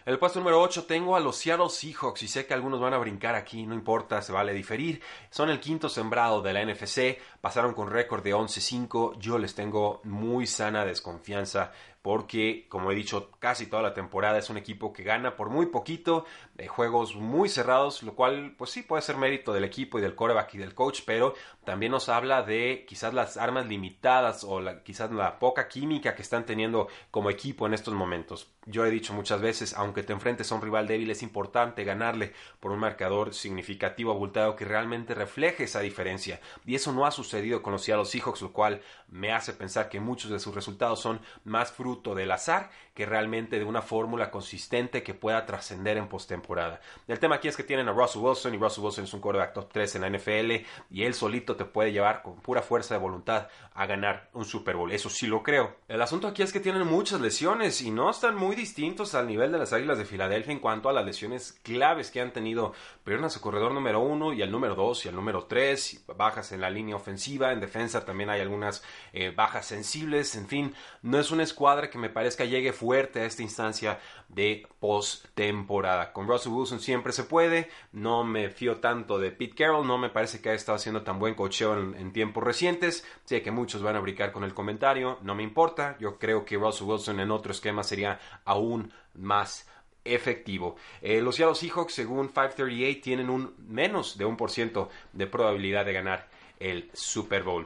El 0.06 0.20
puesto 0.20 0.40
número 0.40 0.62
8 0.62 0.84
tengo 0.84 1.16
a 1.16 1.22
los 1.22 1.38
Seattle 1.38 1.70
Seahawks 1.70 2.24
y 2.24 2.28
sé 2.28 2.46
que 2.46 2.54
algunos 2.54 2.82
van 2.82 2.94
a 2.94 2.98
brincar 2.98 3.36
aquí, 3.36 3.66
no 3.66 3.74
importa, 3.74 4.22
se 4.22 4.34
vale 4.34 4.54
diferir. 4.54 5.02
Son 5.30 5.50
el 5.50 5.62
quinto 5.62 5.88
sembrado 5.88 6.42
de 6.42 6.52
la 6.52 6.66
NFC, 6.66 7.18
pasaron 7.40 7.74
con 7.74 7.90
récord 7.90 8.22
de 8.22 8.36
11-5. 8.36 9.18
Yo 9.18 9.38
les 9.38 9.56
tengo 9.56 10.02
muy 10.04 10.46
sana 10.46 10.84
desconfianza 10.84 11.72
porque, 12.04 12.68
como 12.68 12.92
he 12.92 12.96
dicho, 12.96 13.32
casi 13.40 13.66
toda 13.66 13.82
la 13.82 13.94
temporada 13.94 14.38
es 14.38 14.50
un 14.50 14.58
equipo 14.58 14.92
que 14.92 15.04
gana 15.04 15.38
por 15.38 15.50
muy 15.50 15.68
poquito, 15.68 16.26
de 16.56 16.68
juegos 16.68 17.16
muy 17.16 17.48
cerrados, 17.48 18.04
lo 18.04 18.14
cual, 18.14 18.54
pues 18.58 18.72
sí, 18.72 18.84
puede 18.84 19.02
ser 19.02 19.16
mérito 19.16 19.54
del 19.54 19.64
equipo 19.64 19.98
y 19.98 20.02
del 20.02 20.16
coreback 20.16 20.56
y 20.56 20.58
del 20.58 20.76
coach, 20.76 21.02
pero 21.06 21.34
también 21.64 21.94
nos 21.94 22.10
habla 22.10 22.44
de 22.44 22.86
quizás 22.88 23.14
las 23.14 23.38
armas 23.38 23.68
limitadas 23.68 24.44
o 24.44 24.62
quizás 24.84 25.12
la 25.12 25.40
poca 25.40 25.70
química 25.70 26.14
que 26.14 26.22
están 26.22 26.46
teniendo 26.46 26.90
como 27.10 27.30
equipo 27.30 27.66
en 27.66 27.74
estos 27.74 27.94
momentos. 27.94 28.52
Yo 28.66 28.86
he 28.86 28.92
dicho 28.92 29.14
muchas 29.14 29.42
veces, 29.42 29.74
aunque 29.74 29.94
aunque 29.94 30.02
te 30.02 30.14
enfrentes 30.14 30.52
a 30.52 30.56
un 30.56 30.62
rival 30.64 30.88
débil, 30.88 31.12
es 31.12 31.22
importante 31.22 31.84
ganarle 31.84 32.34
por 32.60 32.72
un 32.72 32.80
marcador 32.80 33.36
significativo 33.36 34.12
abultado 34.12 34.56
que 34.56 34.66
realmente 34.66 35.14
refleje 35.14 35.66
esa 35.66 35.82
diferencia. 35.82 36.42
Y 36.66 36.74
eso 36.74 36.92
no 36.92 37.06
ha 37.06 37.12
sucedido 37.12 37.62
con 37.62 37.74
los 37.74 37.84
Seattle 37.84 38.06
Seahawks, 38.06 38.42
lo 38.42 38.54
cual 38.54 38.82
me 39.08 39.32
hace 39.32 39.54
pensar 39.54 39.88
que 39.88 40.00
muchos 40.00 40.32
de 40.32 40.40
sus 40.40 40.56
resultados 40.56 41.00
son 41.00 41.22
más 41.44 41.72
fruto 41.72 42.16
del 42.16 42.32
azar 42.32 42.72
que 42.94 43.06
realmente 43.06 43.58
de 43.58 43.66
una 43.66 43.82
fórmula 43.82 44.30
consistente 44.30 45.02
que 45.04 45.14
pueda 45.14 45.46
trascender 45.46 45.98
en 45.98 46.08
postemporada. 46.08 46.80
El 47.08 47.20
tema 47.20 47.36
aquí 47.36 47.48
es 47.48 47.58
que 47.58 47.64
tienen 47.64 47.88
a 47.90 47.92
Russell 47.92 48.22
Wilson 48.22 48.54
y 48.54 48.58
Russell 48.58 48.84
Wilson 48.84 49.04
es 49.06 49.14
un 49.14 49.20
quarterback 49.20 49.54
top 49.54 49.70
3 49.72 49.96
en 49.96 50.02
la 50.02 50.10
NFL 50.10 50.66
y 50.92 51.04
él 51.04 51.14
solito 51.14 51.56
te 51.56 51.66
puede 51.66 51.92
llevar 51.92 52.22
con 52.22 52.36
pura 52.36 52.62
fuerza 52.62 52.94
de 52.94 53.00
voluntad 53.00 53.48
a 53.74 53.86
ganar 53.88 54.30
un 54.34 54.46
Super 54.46 54.76
Bowl. 54.76 54.92
Eso 54.92 55.10
sí 55.10 55.26
lo 55.26 55.42
creo. 55.42 55.76
El 55.88 56.02
asunto 56.02 56.28
aquí 56.28 56.44
es 56.44 56.54
que 56.54 56.60
tienen 56.60 56.86
muchas 56.86 57.20
lesiones 57.20 57.82
y 57.82 57.90
no 57.90 58.12
están 58.12 58.36
muy 58.36 58.56
distintos 58.56 59.16
al 59.16 59.28
nivel 59.28 59.52
de 59.52 59.58
las 59.58 59.74
Águilas 59.74 59.98
de 59.98 60.06
Filadelfia 60.06 60.54
en 60.54 60.60
cuanto 60.60 60.90
a 60.90 60.94
las 60.94 61.06
lesiones 61.06 61.60
claves 61.64 62.12
que 62.12 62.22
han 62.22 62.32
tenido. 62.32 62.74
Pierden 63.04 63.26
a 63.26 63.30
su 63.30 63.42
corredor 63.42 63.72
número 63.72 64.02
1 64.02 64.34
y 64.34 64.42
al 64.44 64.52
número 64.52 64.76
2 64.76 65.06
y 65.06 65.10
al 65.10 65.16
número 65.16 65.46
3, 65.46 66.06
bajas 66.16 66.52
en 66.52 66.62
la 66.62 66.70
línea 66.70 66.96
ofensiva, 66.96 67.52
en 67.52 67.60
defensa 67.60 68.06
también 68.06 68.30
hay 68.30 68.42
algunas 68.42 68.84
eh, 69.12 69.32
bajas 69.36 69.66
sensibles, 69.66 70.36
en 70.36 70.48
fin, 70.48 70.76
no 71.02 71.20
es 71.20 71.32
una 71.32 71.44
escuadra 71.44 71.90
que 71.90 71.98
me 71.98 72.10
parezca 72.10 72.46
llegue 72.46 72.74
fuerte 72.84 73.22
a 73.22 73.26
esta 73.26 73.44
instancia 73.44 74.02
de 74.28 74.68
postemporada. 74.82 76.12
Con 76.12 76.28
Russell 76.28 76.52
Wilson 76.52 76.82
siempre 76.82 77.14
se 77.14 77.24
puede, 77.24 77.70
no 77.94 78.26
me 78.26 78.50
fío 78.50 78.82
tanto 78.82 79.20
de 79.20 79.32
Pete 79.32 79.56
Carroll, 79.56 79.88
no 79.88 79.98
me 79.98 80.10
parece 80.10 80.42
que 80.42 80.50
haya 80.50 80.58
estado 80.58 80.76
haciendo 80.76 81.02
tan 81.02 81.18
buen 81.18 81.34
cocheo 81.34 81.80
en, 81.80 82.12
tiempos 82.12 82.44
recientes, 82.44 83.08
sé 83.24 83.42
que 83.42 83.52
muchos 83.52 83.82
van 83.82 83.96
a 83.96 84.02
brincar 84.02 84.34
con 84.34 84.44
el 84.44 84.54
comentario, 84.54 85.18
no 85.22 85.34
me 85.34 85.44
importa, 85.44 85.96
yo 85.98 86.20
creo 86.20 86.44
que 86.44 86.58
Russell 86.58 86.88
Wilson 86.88 87.22
en 87.22 87.32
otro 87.32 87.54
esquema 87.54 87.84
sería 87.84 88.20
aún 88.44 88.92
más 89.14 89.66
efectivo. 90.04 90.76
Eh, 91.02 91.22
los 91.22 91.38
Seattle 91.38 91.56
Seahawks, 91.56 91.94
según 91.94 92.28
538, 92.28 93.00
tienen 93.02 93.30
un 93.30 93.56
menos 93.70 94.18
de 94.18 94.26
un 94.26 94.36
por 94.36 94.52
ciento 94.52 94.90
de 95.14 95.26
probabilidad 95.26 95.86
de 95.86 95.94
ganar 95.94 96.28
el 96.60 96.90
Super 96.92 97.44
Bowl. 97.44 97.66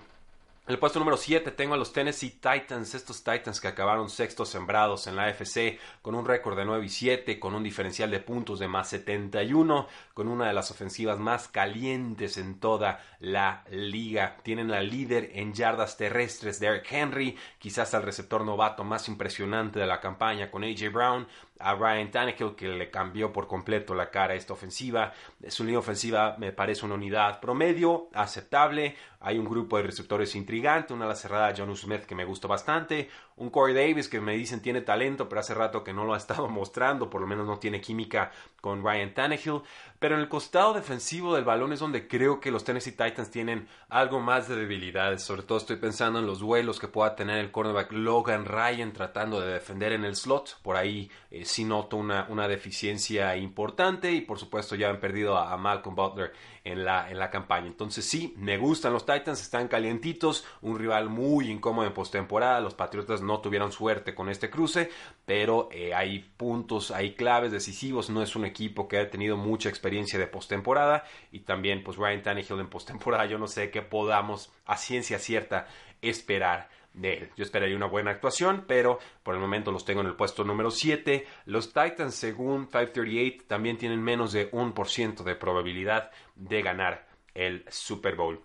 En 0.67 0.73
el 0.73 0.79
puesto 0.79 0.99
número 0.99 1.15
7 1.15 1.51
tengo 1.51 1.75
a 1.75 1.77
los 1.77 1.93
Tennessee 1.93 2.41
Titans, 2.41 2.93
estos 2.93 3.23
Titans 3.23 3.61
que 3.61 3.69
acabaron 3.69 4.09
sextos 4.09 4.49
sembrados 4.49 5.07
en 5.07 5.15
la 5.15 5.27
AFC 5.27 5.79
con 6.01 6.13
un 6.13 6.25
récord 6.25 6.57
de 6.57 6.65
9 6.65 6.85
y 6.85 6.89
7, 6.89 7.39
con 7.39 7.55
un 7.55 7.63
diferencial 7.63 8.11
de 8.11 8.19
puntos 8.19 8.59
de 8.59 8.67
más 8.67 8.89
71, 8.89 9.87
con 10.13 10.27
una 10.27 10.49
de 10.49 10.53
las 10.53 10.69
ofensivas 10.69 11.19
más 11.19 11.47
calientes 11.47 12.37
en 12.37 12.59
toda 12.59 12.99
la 13.21 13.63
liga. 13.71 14.35
Tienen 14.43 14.71
al 14.71 14.89
líder 14.89 15.31
en 15.35 15.53
yardas 15.53 15.95
terrestres, 15.95 16.59
Derrick 16.59 16.91
Henry, 16.91 17.37
quizás 17.59 17.93
al 17.93 18.03
receptor 18.03 18.43
novato 18.43 18.83
más 18.83 19.07
impresionante 19.07 19.79
de 19.79 19.87
la 19.87 20.01
campaña 20.01 20.51
con 20.51 20.65
AJ 20.65 20.91
Brown, 20.91 21.29
a 21.59 21.75
Ryan 21.75 22.11
Tannehill 22.11 22.55
que 22.55 22.67
le 22.67 22.89
cambió 22.89 23.31
por 23.31 23.47
completo 23.47 23.93
la 23.95 24.09
cara 24.09 24.35
esta 24.35 24.53
ofensiva. 24.53 25.13
Su 25.47 25.63
línea 25.63 25.79
ofensiva 25.79 26.35
me 26.37 26.51
parece 26.51 26.85
una 26.85 26.95
unidad 26.95 27.39
promedio, 27.39 28.09
aceptable. 28.13 28.95
Hay 29.19 29.37
un 29.37 29.45
grupo 29.45 29.77
de 29.77 29.83
receptores 29.83 30.35
intrigante, 30.35 30.93
una 30.93 31.05
la 31.05 31.15
cerrada 31.15 31.53
John 31.57 31.75
Smith 31.75 32.05
que 32.05 32.15
me 32.15 32.25
gustó 32.25 32.47
bastante, 32.47 33.09
un 33.37 33.49
Corey 33.51 33.73
Davis 33.73 34.09
que 34.09 34.19
me 34.19 34.35
dicen 34.35 34.61
tiene 34.61 34.81
talento, 34.81 35.29
pero 35.29 35.41
hace 35.41 35.53
rato 35.53 35.83
que 35.83 35.93
no 35.93 36.05
lo 36.05 36.13
ha 36.15 36.17
estado 36.17 36.47
mostrando, 36.49 37.09
por 37.09 37.21
lo 37.21 37.27
menos 37.27 37.47
no 37.47 37.57
tiene 37.59 37.79
química 37.79 38.31
con 38.61 38.83
Ryan 38.83 39.13
Tannehill. 39.13 39.61
Pero 39.99 40.15
en 40.15 40.21
el 40.21 40.29
costado 40.29 40.73
defensivo 40.73 41.33
del 41.33 41.43
balón 41.43 41.73
es 41.73 41.79
donde 41.79 42.07
creo 42.07 42.39
que 42.39 42.51
los 42.51 42.63
Tennessee 42.63 42.91
Titans 42.91 43.31
tienen 43.31 43.67
algo 43.89 44.19
más 44.19 44.47
de 44.47 44.55
debilidades. 44.55 45.23
Sobre 45.23 45.41
todo 45.41 45.57
estoy 45.57 45.77
pensando 45.77 46.19
en 46.19 46.27
los 46.27 46.39
duelos 46.39 46.79
que 46.79 46.87
pueda 46.87 47.15
tener 47.15 47.39
el 47.39 47.51
cornerback 47.51 47.91
Logan 47.93 48.45
Ryan 48.45 48.93
tratando 48.93 49.41
de 49.41 49.53
defender 49.53 49.93
en 49.93 50.03
el 50.03 50.15
slot. 50.15 50.59
Por 50.61 50.75
ahí 50.75 51.09
eh, 51.31 51.45
sí 51.45 51.63
noto 51.63 51.97
una, 51.97 52.27
una, 52.29 52.47
deficiencia 52.47 53.35
importante 53.35 54.11
y 54.11 54.21
por 54.21 54.37
supuesto 54.37 54.75
ya 54.75 54.89
han 54.89 54.99
perdido 54.99 55.37
a, 55.37 55.57
Malcolm 55.57 55.95
Butler 55.95 56.31
en 56.63 56.85
la, 56.85 57.09
en 57.09 57.17
la 57.17 57.31
campaña. 57.31 57.67
Entonces 57.67 58.05
sí, 58.05 58.33
me 58.37 58.57
gustan 58.57 58.93
los 58.93 59.05
Titans, 59.05 59.41
están 59.41 59.67
calientitos, 59.67 60.45
un 60.61 60.77
rival 60.77 61.09
muy 61.09 61.49
incómodo 61.49 61.87
en 61.87 61.93
postemporada. 61.93 62.61
Los 62.61 62.75
Patriotas 62.75 63.21
no 63.27 63.41
tuvieron 63.41 63.71
suerte 63.71 64.15
con 64.15 64.29
este 64.29 64.49
cruce, 64.49 64.89
pero 65.25 65.69
eh, 65.71 65.93
hay 65.93 66.19
puntos, 66.19 66.91
hay 66.91 67.13
claves 67.13 67.51
decisivos. 67.51 68.09
No 68.09 68.23
es 68.23 68.35
un 68.35 68.45
equipo 68.45 68.87
que 68.87 68.97
ha 68.97 69.09
tenido 69.09 69.37
mucha 69.37 69.69
experiencia 69.69 70.17
de 70.17 70.27
postemporada 70.27 71.03
y 71.31 71.41
también 71.41 71.83
pues 71.83 71.97
Ryan 71.97 72.23
Tannehill 72.23 72.59
en 72.59 72.69
postemporada. 72.69 73.25
Yo 73.25 73.37
no 73.37 73.47
sé 73.47 73.69
qué 73.69 73.81
podamos 73.81 74.51
a 74.65 74.77
ciencia 74.77 75.19
cierta 75.19 75.67
esperar 76.01 76.69
de 76.93 77.13
él. 77.13 77.29
Yo 77.35 77.43
esperaría 77.43 77.75
una 77.75 77.85
buena 77.87 78.11
actuación, 78.11 78.65
pero 78.67 78.99
por 79.23 79.35
el 79.35 79.41
momento 79.41 79.71
los 79.71 79.85
tengo 79.85 80.01
en 80.01 80.07
el 80.07 80.15
puesto 80.15 80.43
número 80.43 80.71
7. 80.71 81.25
Los 81.45 81.67
Titans, 81.67 82.15
según 82.15 82.65
538, 82.67 83.45
también 83.47 83.77
tienen 83.77 84.01
menos 84.01 84.31
de 84.31 84.49
un 84.51 84.73
por 84.73 84.87
ciento 84.87 85.23
de 85.23 85.35
probabilidad 85.35 86.11
de 86.35 86.61
ganar 86.61 87.07
el 87.33 87.65
Super 87.69 88.15
Bowl. 88.15 88.41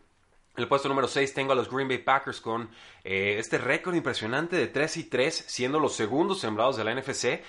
En 0.55 0.63
el 0.63 0.69
puesto 0.69 0.89
número 0.89 1.09
6 1.09 1.33
tengo 1.33 1.53
a 1.53 1.55
los 1.55 1.71
Green 1.71 1.89
Bay 1.89 1.99
Packers 1.99 2.41
con 2.41 2.69
eh, 3.05 3.37
este 3.39 3.57
récord 3.57 3.95
impresionante 3.95 4.57
de 4.57 4.67
3 4.67 4.97
y 4.99 5.05
3, 5.05 5.45
siendo 5.49 5.81
los 5.81 5.95
segundos 5.95 6.41
sembrados 6.41 6.77
de 6.77 6.85
la 6.85 6.95
NFC 6.95 7.43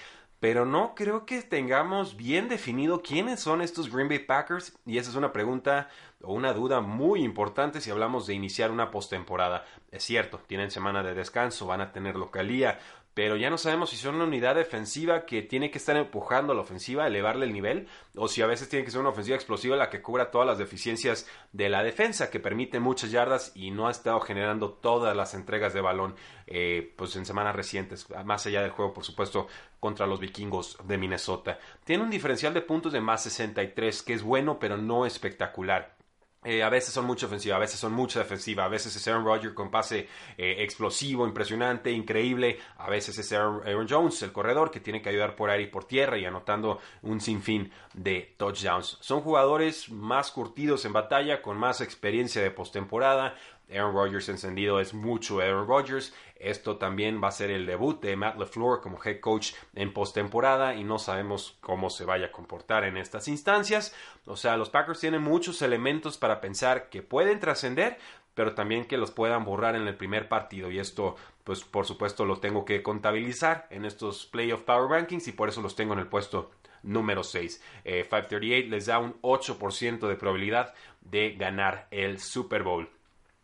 pero 0.44 0.66
no 0.66 0.94
creo 0.94 1.26
que 1.26 1.42
tengamos 1.42 2.18
bien 2.18 2.50
definido 2.50 3.02
quiénes 3.02 3.40
son 3.40 3.62
estos 3.62 3.90
Green 3.90 4.10
Bay 4.10 4.20
Packers 4.20 4.78
y 4.86 4.98
esa 4.98 5.10
es 5.10 5.16
una 5.16 5.32
pregunta 5.32 5.88
o 6.22 6.34
una 6.34 6.52
duda 6.52 6.82
muy 6.82 7.24
importante 7.24 7.80
si 7.80 7.90
hablamos 7.90 8.28
de 8.28 8.34
iniciar 8.34 8.70
una 8.70 8.92
postemporada. 8.92 9.64
Es 9.90 10.04
cierto, 10.04 10.42
tienen 10.46 10.70
semana 10.70 11.02
de 11.02 11.14
descanso, 11.14 11.66
van 11.66 11.80
a 11.80 11.94
tener 11.94 12.18
localía, 12.18 12.78
pero 13.14 13.36
ya 13.36 13.50
no 13.50 13.58
sabemos 13.58 13.92
si 13.92 13.98
son 13.98 14.16
una 14.16 14.24
unidad 14.24 14.56
defensiva 14.56 15.26
que 15.26 15.42
tiene 15.42 15.70
que 15.70 15.78
estar 15.78 15.96
empujando 15.96 16.54
a 16.54 16.56
la 16.56 16.62
ofensiva, 16.62 17.06
elevarle 17.06 17.46
el 17.46 17.54
nivel, 17.54 17.88
o 18.16 18.28
si 18.28 18.42
a 18.42 18.48
veces 18.48 18.70
tiene 18.70 18.84
que 18.84 18.92
ser 18.92 19.02
una 19.02 19.10
ofensiva 19.10 19.36
explosiva 19.36 19.76
la 19.76 19.90
que 19.90 20.02
cubra 20.02 20.32
todas 20.32 20.48
las 20.48 20.58
deficiencias 20.58 21.28
de 21.52 21.70
la 21.70 21.84
defensa, 21.84 22.32
que 22.32 22.40
permite 22.40 22.80
muchas 22.80 23.12
yardas 23.12 23.52
y 23.56 23.72
no 23.72 23.88
ha 23.88 23.92
estado 23.92 24.20
generando 24.22 24.72
todas 24.72 25.16
las 25.16 25.34
entregas 25.34 25.74
de 25.74 25.82
balón 25.82 26.16
eh, 26.48 26.94
pues 26.96 27.16
en 27.16 27.26
semanas 27.26 27.56
recientes, 27.56 28.08
más 28.26 28.46
allá 28.48 28.62
del 28.62 28.72
juego, 28.72 28.94
por 28.94 29.04
supuesto, 29.04 29.48
contra 29.80 30.08
los 30.08 30.20
vikingos 30.20 30.78
de 30.84 30.98
Minnesota. 30.98 31.60
Tiene 31.84 32.04
un 32.04 32.10
diferencial 32.10 32.54
de 32.54 32.62
puntos 32.62 32.94
de 32.94 33.02
más 33.02 33.24
63, 33.24 34.02
que 34.02 34.14
es 34.14 34.24
bueno, 34.24 34.58
pero 34.60 34.78
no 34.78 35.06
espectacular. 35.06 36.03
Eh, 36.46 36.62
a 36.62 36.70
veces 36.70 36.94
son 36.94 37.06
mucha 37.06 37.26
ofensiva, 37.26 37.56
a 37.56 37.60
veces 37.60 37.80
son 37.80 37.94
mucha 37.94 38.20
defensiva, 38.20 38.66
a 38.66 38.68
veces 38.68 38.96
es 38.96 39.08
Aaron 39.08 39.26
Rodgers 39.26 39.54
con 39.54 39.72
pase 39.72 40.08
eh, 40.38 40.56
explosivo, 40.60 41.26
impresionante, 41.26 41.92
increíble, 41.92 42.60
a 42.78 42.90
veces 42.90 43.18
es 43.18 43.32
Aaron, 43.32 43.88
Jones, 43.90 44.22
el 44.24 44.32
corredor, 44.32 44.70
que 44.70 44.80
tiene 44.80 45.02
que 45.02 45.10
ayudar 45.10 45.36
por 45.36 45.50
aire 45.50 45.64
y 45.64 45.68
por 45.68 45.86
tierra 45.86 46.18
y 46.18 46.26
anotando 46.26 46.80
un 47.02 47.22
sinfín 47.22 47.72
de 47.94 48.36
touchdowns. 48.38 48.98
Son 49.00 49.22
jugadores 49.22 49.90
más 49.90 50.32
curtidos 50.32 50.84
en 50.86 50.94
batalla, 50.94 51.42
con 51.42 51.58
más 51.58 51.80
experiencia 51.80 52.42
de 52.42 52.52
postemporada, 52.52 53.36
Aaron 53.72 53.94
Rodgers 53.94 54.30
encendido 54.30 54.80
es 54.80 54.94
mucho 54.94 55.40
Aaron 55.40 55.68
Rodgers. 55.68 56.14
Esto 56.44 56.78
también 56.78 57.24
va 57.24 57.30
a 57.30 57.32
ser 57.32 57.50
el 57.52 57.66
debut 57.66 58.02
de 58.02 58.16
Matt 58.16 58.38
LeFleur 58.38 58.82
como 58.82 59.00
head 59.04 59.20
coach 59.20 59.54
en 59.76 59.94
postemporada 59.94 60.76
y 60.76 60.84
no 60.84 61.00
sabemos 61.00 61.58
cómo 61.62 61.90
se 61.90 62.06
vaya 62.06 62.28
a 62.28 62.32
comportar 62.32 62.84
en 62.84 62.98
estas 62.98 63.28
instancias. 63.28 63.96
O 64.26 64.36
sea, 64.36 64.58
los 64.58 64.70
Packers 64.70 65.00
tienen 65.00 65.22
muchos 65.22 65.62
elementos 65.62 66.18
para 66.18 66.42
pensar 66.42 66.90
que 66.90 67.02
pueden 67.02 67.40
trascender, 67.40 67.98
pero 68.36 68.54
también 68.54 68.86
que 68.86 68.98
los 68.98 69.12
puedan 69.12 69.46
borrar 69.46 69.76
en 69.76 69.88
el 69.88 69.96
primer 69.96 70.28
partido. 70.28 70.70
Y 70.70 70.80
esto, 70.80 71.16
pues 71.44 71.64
por 71.64 71.86
supuesto, 71.86 72.26
lo 72.26 72.40
tengo 72.40 72.66
que 72.66 72.84
contabilizar 72.84 73.68
en 73.70 73.86
estos 73.86 74.26
Playoff 74.26 74.64
Power 74.64 74.90
Rankings 74.90 75.28
y 75.28 75.32
por 75.32 75.50
eso 75.50 75.62
los 75.62 75.76
tengo 75.76 75.94
en 75.94 76.00
el 76.00 76.08
puesto 76.08 76.52
número 76.84 77.24
6. 77.24 77.62
538 77.84 78.46
eh, 78.46 78.70
les 78.70 78.86
da 78.86 79.00
un 79.00 79.14
8% 79.22 80.08
de 80.08 80.16
probabilidad 80.16 80.74
de 81.02 81.32
ganar 81.32 81.88
el 81.92 82.20
Super 82.20 82.64
Bowl. 82.64 82.90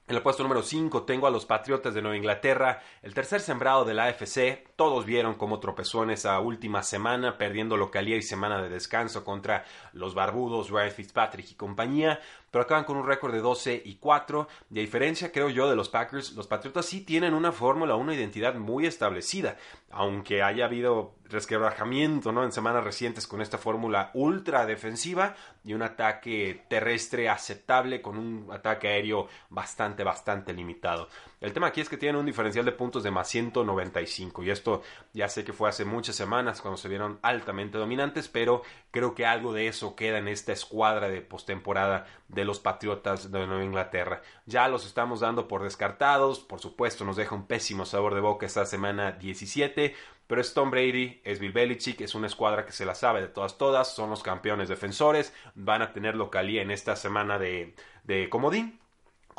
En 0.10 0.16
el 0.16 0.24
puesto 0.24 0.42
número 0.42 0.64
5 0.64 1.04
tengo 1.04 1.28
a 1.28 1.30
los 1.30 1.46
Patriotas 1.46 1.94
de 1.94 2.02
Nueva 2.02 2.18
Inglaterra, 2.18 2.82
el 3.04 3.14
tercer 3.14 3.42
sembrado 3.42 3.86
de 3.86 3.94
la 3.94 4.06
AFC. 4.06 4.68
Todos 4.76 5.06
vieron 5.06 5.36
cómo 5.36 5.60
tropezó 5.60 6.02
en 6.02 6.10
esa 6.10 6.40
última 6.40 6.82
semana, 6.82 7.38
perdiendo 7.38 7.78
localía 7.78 8.18
y 8.18 8.24
semana 8.24 8.60
de 8.60 8.70
descanso 8.70 9.24
contra 9.24 9.66
los 9.94 10.16
barbudos, 10.16 10.72
Ryan 10.72 10.90
Fitzpatrick 10.90 11.52
y 11.52 11.54
compañía 11.54 12.20
pero 12.52 12.64
acaban 12.64 12.84
con 12.84 12.98
un 12.98 13.06
récord 13.06 13.34
de 13.34 13.40
12 13.42 13.82
y 13.86 13.96
4. 13.96 14.48
De 14.70 14.82
diferencia, 14.82 15.32
creo 15.32 15.50
yo, 15.50 15.70
de 15.70 15.76
los 15.76 15.90
Packers, 15.90 16.34
los 16.34 16.48
Patriotas 16.48 16.86
sí 16.86 17.02
tienen 17.02 17.34
una 17.34 17.52
fórmula, 17.52 17.96
una 17.96 18.14
identidad 18.14 18.56
muy 18.56 18.86
establecida, 18.86 19.58
aunque 19.92 20.44
haya 20.44 20.66
habido 20.66 21.16
resquebrajamiento 21.30 22.32
¿no? 22.32 22.44
en 22.44 22.52
semanas 22.52 22.84
recientes 22.84 23.28
con 23.28 23.42
esta 23.42 23.58
fórmula 23.58 24.10
ultra 24.14 24.66
defensiva 24.66 25.36
y 25.64 25.74
un 25.74 25.84
ataque 25.84 26.66
terrestre 26.68 27.30
aceptable 27.30 28.02
con 28.02 28.18
un 28.18 28.48
ataque 28.52 28.88
aéreo 28.88 29.28
bastante, 29.50 30.04
bastante 30.04 30.54
limitado. 30.54 31.08
El 31.40 31.54
tema 31.54 31.68
aquí 31.68 31.82
es 31.82 31.90
que 31.90 31.98
tienen 31.98 32.20
un 32.20 32.26
diferencial 32.26 32.66
de 32.66 32.72
puntos 32.72 33.04
de 33.04 33.12
más 33.12 33.28
195 33.30 34.44
y 34.44 34.50
esto 34.50 34.82
ya 35.14 35.30
sé 35.30 35.44
que 35.46 35.54
fue 35.54 35.70
hace 35.70 35.86
muchas 35.86 36.16
semanas 36.16 36.62
cuando 36.62 36.78
se 36.78 36.90
vieron 36.90 37.20
altamente 37.22 37.78
dominantes, 37.78 38.28
pero 38.28 38.64
creo 38.92 39.14
que 39.14 39.26
algo 39.26 39.54
de 39.54 39.68
eso 39.68 39.96
queda 39.96 40.18
en 40.18 40.28
esta 40.28 40.52
escuadra 40.52 41.10
de 41.10 41.22
postemporada 41.22 42.08
de 42.28 42.39
los 42.46 42.60
Patriotas 42.60 43.32
de 43.32 43.48
Nueva 43.48 43.64
Inglaterra. 43.64 44.22
Ya 44.46 44.68
los 44.68 44.86
estamos 44.86 45.20
dando 45.20 45.48
por 45.48 45.64
descartados, 45.64 46.40
por 46.40 46.60
supuesto 46.60 47.06
nos 47.06 47.16
deja 47.16 47.36
un 47.36 47.48
pésimo 47.48 47.86
sabor 47.86 48.16
de 48.16 48.22
boca 48.22 48.46
esta 48.46 48.66
semana 48.66 49.12
17, 49.12 49.96
pero 50.28 50.42
es 50.42 50.54
Tom 50.54 50.72
Brady, 50.72 51.22
es 51.24 51.40
Bill 51.40 51.52
Belichick, 51.52 52.02
es 52.02 52.16
una 52.16 52.28
escuadra 52.28 52.66
que 52.66 52.72
se 52.72 52.86
la 52.86 52.96
sabe 52.96 53.22
de 53.22 53.28
todas 53.28 53.58
todas, 53.58 53.94
son 53.94 54.10
los 54.10 54.24
campeones 54.24 54.70
defensores, 54.70 55.34
van 55.56 55.82
a 55.82 55.94
tener 55.94 56.16
localía 56.16 56.62
en 56.62 56.72
esta 56.72 56.96
semana 56.96 57.40
de, 57.40 57.76
de 58.04 58.30
comodín 58.30 58.80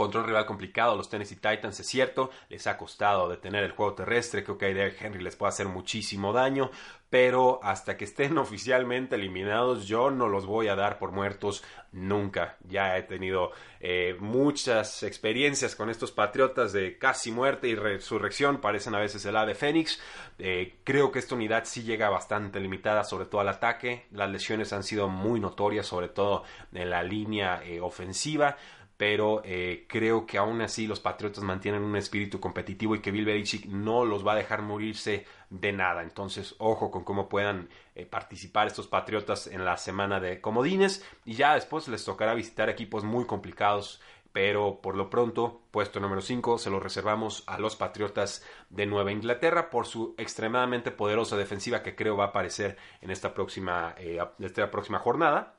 contra 0.01 0.23
un 0.23 0.27
rival 0.29 0.47
complicado, 0.47 0.97
los 0.97 1.11
Tennessee 1.11 1.37
Titans, 1.37 1.79
es 1.79 1.87
cierto, 1.87 2.31
les 2.49 2.67
ha 2.67 2.79
costado 2.79 3.29
detener 3.29 3.65
el 3.65 3.73
juego 3.73 3.93
terrestre, 3.93 4.43
creo 4.43 4.57
que 4.57 4.65
a 4.65 4.73
Derrick 4.73 5.03
Henry 5.03 5.23
les 5.23 5.37
puede 5.37 5.51
hacer 5.51 5.69
muchísimo 5.69 6.33
daño, 6.33 6.71
pero 7.11 7.61
hasta 7.63 7.99
que 7.99 8.07
estén 8.07 8.39
oficialmente 8.39 9.17
eliminados 9.17 9.87
yo 9.87 10.11
no 10.11 10.27
los 10.29 10.47
voy 10.47 10.69
a 10.69 10.75
dar 10.75 10.99
por 10.99 11.13
muertos 11.13 11.63
nunca. 11.93 12.57
Ya 12.67 12.97
he 12.97 13.03
tenido 13.03 13.51
eh, 13.81 14.17
muchas 14.21 15.03
experiencias 15.03 15.77
con 15.77 15.91
estos 15.91 16.13
patriotas 16.13 16.73
de 16.73 16.97
casi 16.97 17.31
muerte 17.31 17.69
y 17.69 17.75
resurrección, 17.75 18.63
parecen 18.63 18.95
a 18.95 19.01
veces 19.01 19.27
el 19.27 19.37
ave 19.37 19.55
fénix. 19.55 20.01
Eh, 20.39 20.77
creo 20.83 21.13
que 21.13 21.19
esta 21.19 21.35
unidad 21.35 21.65
sí 21.67 21.83
llega 21.83 22.09
bastante 22.09 22.59
limitada, 22.59 23.05
sobre 23.05 23.27
todo 23.27 23.43
al 23.43 23.49
ataque. 23.51 24.07
Las 24.13 24.31
lesiones 24.31 24.73
han 24.73 24.83
sido 24.83 25.09
muy 25.09 25.41
notorias, 25.41 25.85
sobre 25.85 26.09
todo 26.09 26.45
en 26.73 26.89
la 26.89 27.03
línea 27.03 27.63
eh, 27.65 27.81
ofensiva 27.81 28.57
pero 29.01 29.41
eh, 29.47 29.87
creo 29.89 30.27
que 30.27 30.37
aún 30.37 30.61
así 30.61 30.87
los 30.87 31.01
Patriotas 31.01 31.43
mantienen 31.43 31.83
un 31.83 31.97
espíritu 31.97 32.39
competitivo 32.39 32.95
y 32.95 33.01
que 33.01 33.11
Bill 33.11 33.25
Belichick 33.25 33.65
no 33.65 34.05
los 34.05 34.27
va 34.27 34.33
a 34.33 34.37
dejar 34.37 34.61
morirse 34.61 35.25
de 35.49 35.73
nada. 35.73 36.03
Entonces, 36.03 36.55
ojo 36.59 36.91
con 36.91 37.03
cómo 37.03 37.27
puedan 37.27 37.71
eh, 37.95 38.05
participar 38.05 38.67
estos 38.67 38.89
Patriotas 38.89 39.47
en 39.47 39.65
la 39.65 39.79
semana 39.79 40.21
de 40.21 40.43
comodines 40.43 41.03
y 41.25 41.33
ya 41.33 41.55
después 41.55 41.89
les 41.89 42.05
tocará 42.05 42.35
visitar 42.35 42.69
equipos 42.69 43.03
muy 43.03 43.25
complicados. 43.25 44.03
Pero 44.33 44.83
por 44.83 44.97
lo 44.97 45.09
pronto, 45.09 45.63
puesto 45.71 45.99
número 45.99 46.21
5, 46.21 46.59
se 46.59 46.69
lo 46.69 46.79
reservamos 46.79 47.43
a 47.47 47.59
los 47.59 47.77
Patriotas 47.77 48.45
de 48.69 48.85
Nueva 48.85 49.13
Inglaterra 49.13 49.71
por 49.71 49.87
su 49.87 50.15
extremadamente 50.19 50.91
poderosa 50.91 51.39
defensiva 51.39 51.83
que 51.83 51.97
creo 51.97 52.19
va 52.19 52.25
a 52.25 52.29
aparecer 52.29 52.77
en 53.01 53.11
esta 53.11 53.33
próxima, 53.33 53.95
eh, 53.97 54.19
esta 54.41 54.71
próxima 54.71 54.99
jornada. 54.99 55.57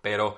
Pero 0.00 0.36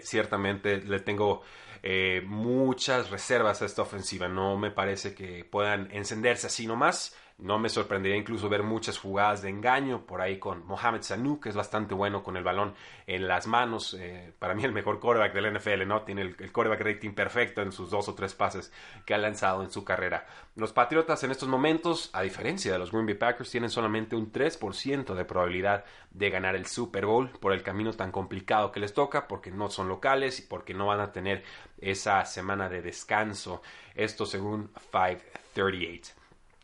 ciertamente 0.00 0.78
le 0.78 1.00
tengo 1.00 1.42
eh, 1.82 2.22
muchas 2.26 3.10
reservas 3.10 3.62
a 3.62 3.66
esta 3.66 3.82
ofensiva. 3.82 4.28
No 4.28 4.56
me 4.56 4.70
parece 4.70 5.14
que 5.14 5.44
puedan 5.44 5.90
encenderse 5.92 6.48
así 6.48 6.66
nomás. 6.66 7.16
No 7.38 7.60
me 7.60 7.68
sorprendería 7.68 8.18
incluso 8.18 8.48
ver 8.48 8.64
muchas 8.64 8.98
jugadas 8.98 9.42
de 9.42 9.48
engaño 9.48 10.04
por 10.06 10.20
ahí 10.20 10.40
con 10.40 10.66
Mohamed 10.66 11.02
Sanu, 11.02 11.38
que 11.38 11.50
es 11.50 11.54
bastante 11.54 11.94
bueno 11.94 12.24
con 12.24 12.36
el 12.36 12.42
balón 12.42 12.74
en 13.06 13.28
las 13.28 13.46
manos. 13.46 13.94
Eh, 13.94 14.32
para 14.40 14.54
mí 14.54 14.64
el 14.64 14.72
mejor 14.72 14.98
coreback 14.98 15.32
del 15.32 15.56
NFL, 15.56 15.86
¿no? 15.86 16.02
Tiene 16.02 16.22
el, 16.22 16.36
el 16.40 16.50
coreback 16.50 16.80
rating 16.80 17.12
perfecto 17.12 17.62
en 17.62 17.70
sus 17.70 17.90
dos 17.90 18.08
o 18.08 18.14
tres 18.16 18.34
pases 18.34 18.72
que 19.06 19.14
ha 19.14 19.18
lanzado 19.18 19.62
en 19.62 19.70
su 19.70 19.84
carrera. 19.84 20.26
Los 20.56 20.72
Patriotas 20.72 21.22
en 21.22 21.30
estos 21.30 21.48
momentos, 21.48 22.10
a 22.12 22.22
diferencia 22.22 22.72
de 22.72 22.78
los 22.80 22.90
Green 22.90 23.06
Bay 23.06 23.14
Packers, 23.14 23.52
tienen 23.52 23.70
solamente 23.70 24.16
un 24.16 24.32
3% 24.32 25.14
de 25.14 25.24
probabilidad 25.24 25.84
de 26.10 26.30
ganar 26.30 26.56
el 26.56 26.66
Super 26.66 27.06
Bowl 27.06 27.30
por 27.38 27.52
el 27.52 27.62
camino 27.62 27.92
tan 27.92 28.10
complicado 28.10 28.72
que 28.72 28.80
les 28.80 28.92
toca, 28.92 29.28
porque 29.28 29.52
no 29.52 29.70
son 29.70 29.86
locales 29.86 30.40
y 30.40 30.42
porque 30.42 30.74
no 30.74 30.86
van 30.86 30.98
a 30.98 31.12
tener 31.12 31.44
esa 31.80 32.24
semana 32.24 32.68
de 32.68 32.82
descanso. 32.82 33.62
Esto 33.94 34.26
según 34.26 34.72
538. 34.90 36.17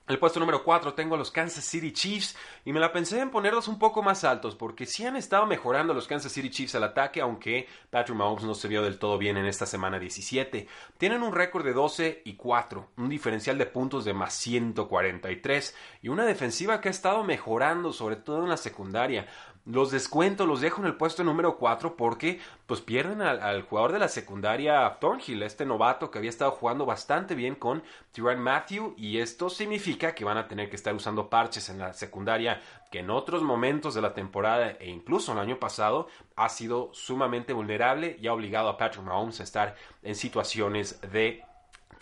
El 0.06 0.18
puesto 0.18 0.38
número 0.38 0.62
4 0.62 0.92
tengo 0.92 1.14
a 1.14 1.18
los 1.18 1.30
Kansas 1.30 1.64
City 1.64 1.90
Chiefs 1.90 2.36
y 2.66 2.74
me 2.74 2.80
la 2.80 2.92
pensé 2.92 3.20
en 3.20 3.30
ponerlos 3.30 3.68
un 3.68 3.78
poco 3.78 4.02
más 4.02 4.22
altos 4.22 4.54
porque 4.54 4.84
sí 4.84 5.06
han 5.06 5.16
estado 5.16 5.46
mejorando 5.46 5.94
los 5.94 6.06
Kansas 6.06 6.30
City 6.30 6.50
Chiefs 6.50 6.74
al 6.74 6.84
ataque, 6.84 7.22
aunque 7.22 7.66
Patrick 7.88 8.18
Mahomes 8.18 8.44
no 8.44 8.54
se 8.54 8.68
vio 8.68 8.82
del 8.82 8.98
todo 8.98 9.16
bien 9.16 9.38
en 9.38 9.46
esta 9.46 9.64
semana 9.64 9.98
17. 9.98 10.68
Tienen 10.98 11.22
un 11.22 11.34
récord 11.34 11.64
de 11.64 11.72
12 11.72 12.20
y 12.26 12.34
4, 12.34 12.90
un 12.98 13.08
diferencial 13.08 13.56
de 13.56 13.64
puntos 13.64 14.04
de 14.04 14.12
más 14.12 14.34
143 14.34 15.74
y 16.02 16.08
una 16.10 16.26
defensiva 16.26 16.82
que 16.82 16.88
ha 16.88 16.90
estado 16.90 17.24
mejorando, 17.24 17.90
sobre 17.94 18.16
todo 18.16 18.42
en 18.42 18.50
la 18.50 18.58
secundaria. 18.58 19.26
Los 19.66 19.90
descuento, 19.90 20.44
los 20.44 20.60
dejo 20.60 20.82
en 20.82 20.88
el 20.88 20.96
puesto 20.96 21.24
número 21.24 21.56
4 21.56 21.96
porque 21.96 22.38
pues 22.66 22.82
pierden 22.82 23.22
al, 23.22 23.62
jugador 23.62 23.92
de 23.92 23.98
la 23.98 24.08
secundaria 24.08 24.98
Thornhill, 25.00 25.42
este 25.42 25.64
novato 25.64 26.10
que 26.10 26.18
había 26.18 26.28
estado 26.28 26.50
jugando 26.50 26.84
bastante 26.84 27.34
bien 27.34 27.54
con 27.54 27.82
Tyrann 28.12 28.40
Matthew 28.40 28.92
y 28.98 29.20
esto 29.20 29.48
significa 29.48 30.14
que 30.14 30.26
van 30.26 30.36
a 30.36 30.48
tener 30.48 30.68
que 30.68 30.76
estar 30.76 30.94
usando 30.94 31.30
parches 31.30 31.70
en 31.70 31.78
la 31.78 31.94
secundaria 31.94 32.60
que 32.90 32.98
en 32.98 33.08
otros 33.08 33.42
momentos 33.42 33.94
de 33.94 34.02
la 34.02 34.12
temporada 34.12 34.72
e 34.72 34.90
incluso 34.90 35.32
el 35.32 35.38
año 35.38 35.58
pasado 35.58 36.08
ha 36.36 36.50
sido 36.50 36.90
sumamente 36.92 37.54
vulnerable 37.54 38.18
y 38.20 38.26
ha 38.26 38.34
obligado 38.34 38.68
a 38.68 38.76
Patrick 38.76 39.02
Mahomes 39.02 39.40
a 39.40 39.44
estar 39.44 39.76
en 40.02 40.14
situaciones 40.14 41.00
de 41.10 41.42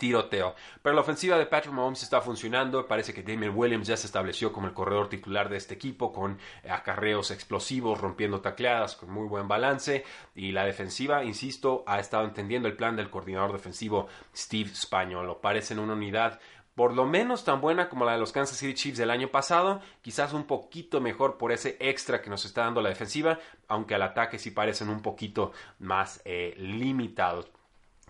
tiroteo. 0.03 0.53
Pero 0.81 0.95
la 0.95 1.01
ofensiva 1.01 1.37
de 1.37 1.45
Patrick 1.45 1.73
Mahomes 1.73 2.03
está 2.03 2.19
funcionando. 2.19 2.85
Parece 2.85 3.13
que 3.13 3.23
Damien 3.23 3.53
Williams 3.55 3.87
ya 3.87 3.95
se 3.95 4.05
estableció 4.05 4.51
como 4.51 4.67
el 4.67 4.73
corredor 4.73 5.07
titular 5.07 5.47
de 5.47 5.55
este 5.55 5.75
equipo, 5.75 6.11
con 6.11 6.37
acarreos 6.69 7.31
explosivos, 7.31 8.01
rompiendo 8.01 8.41
tacleadas, 8.41 8.97
con 8.97 9.09
muy 9.09 9.29
buen 9.29 9.47
balance. 9.47 10.03
Y 10.35 10.51
la 10.51 10.65
defensiva, 10.65 11.23
insisto, 11.23 11.85
ha 11.87 12.01
estado 12.01 12.25
entendiendo 12.25 12.67
el 12.67 12.75
plan 12.75 12.97
del 12.97 13.09
coordinador 13.09 13.53
defensivo 13.53 14.09
Steve 14.35 14.71
Spagnuolo. 14.75 15.39
Parecen 15.39 15.79
una 15.79 15.93
unidad 15.93 16.41
por 16.75 16.93
lo 16.93 17.05
menos 17.05 17.45
tan 17.45 17.61
buena 17.61 17.87
como 17.87 18.03
la 18.03 18.13
de 18.13 18.17
los 18.17 18.33
Kansas 18.33 18.57
City 18.57 18.73
Chiefs 18.73 18.97
del 18.97 19.11
año 19.11 19.29
pasado, 19.29 19.79
quizás 20.01 20.33
un 20.33 20.45
poquito 20.45 20.99
mejor 20.99 21.37
por 21.37 21.51
ese 21.53 21.77
extra 21.79 22.21
que 22.21 22.31
nos 22.31 22.43
está 22.45 22.63
dando 22.63 22.81
la 22.81 22.89
defensiva, 22.89 23.39
aunque 23.69 23.95
al 23.95 24.01
ataque 24.01 24.37
sí 24.37 24.51
parecen 24.51 24.89
un 24.89 25.01
poquito 25.01 25.53
más 25.79 26.21
eh, 26.25 26.55
limitados. 26.57 27.47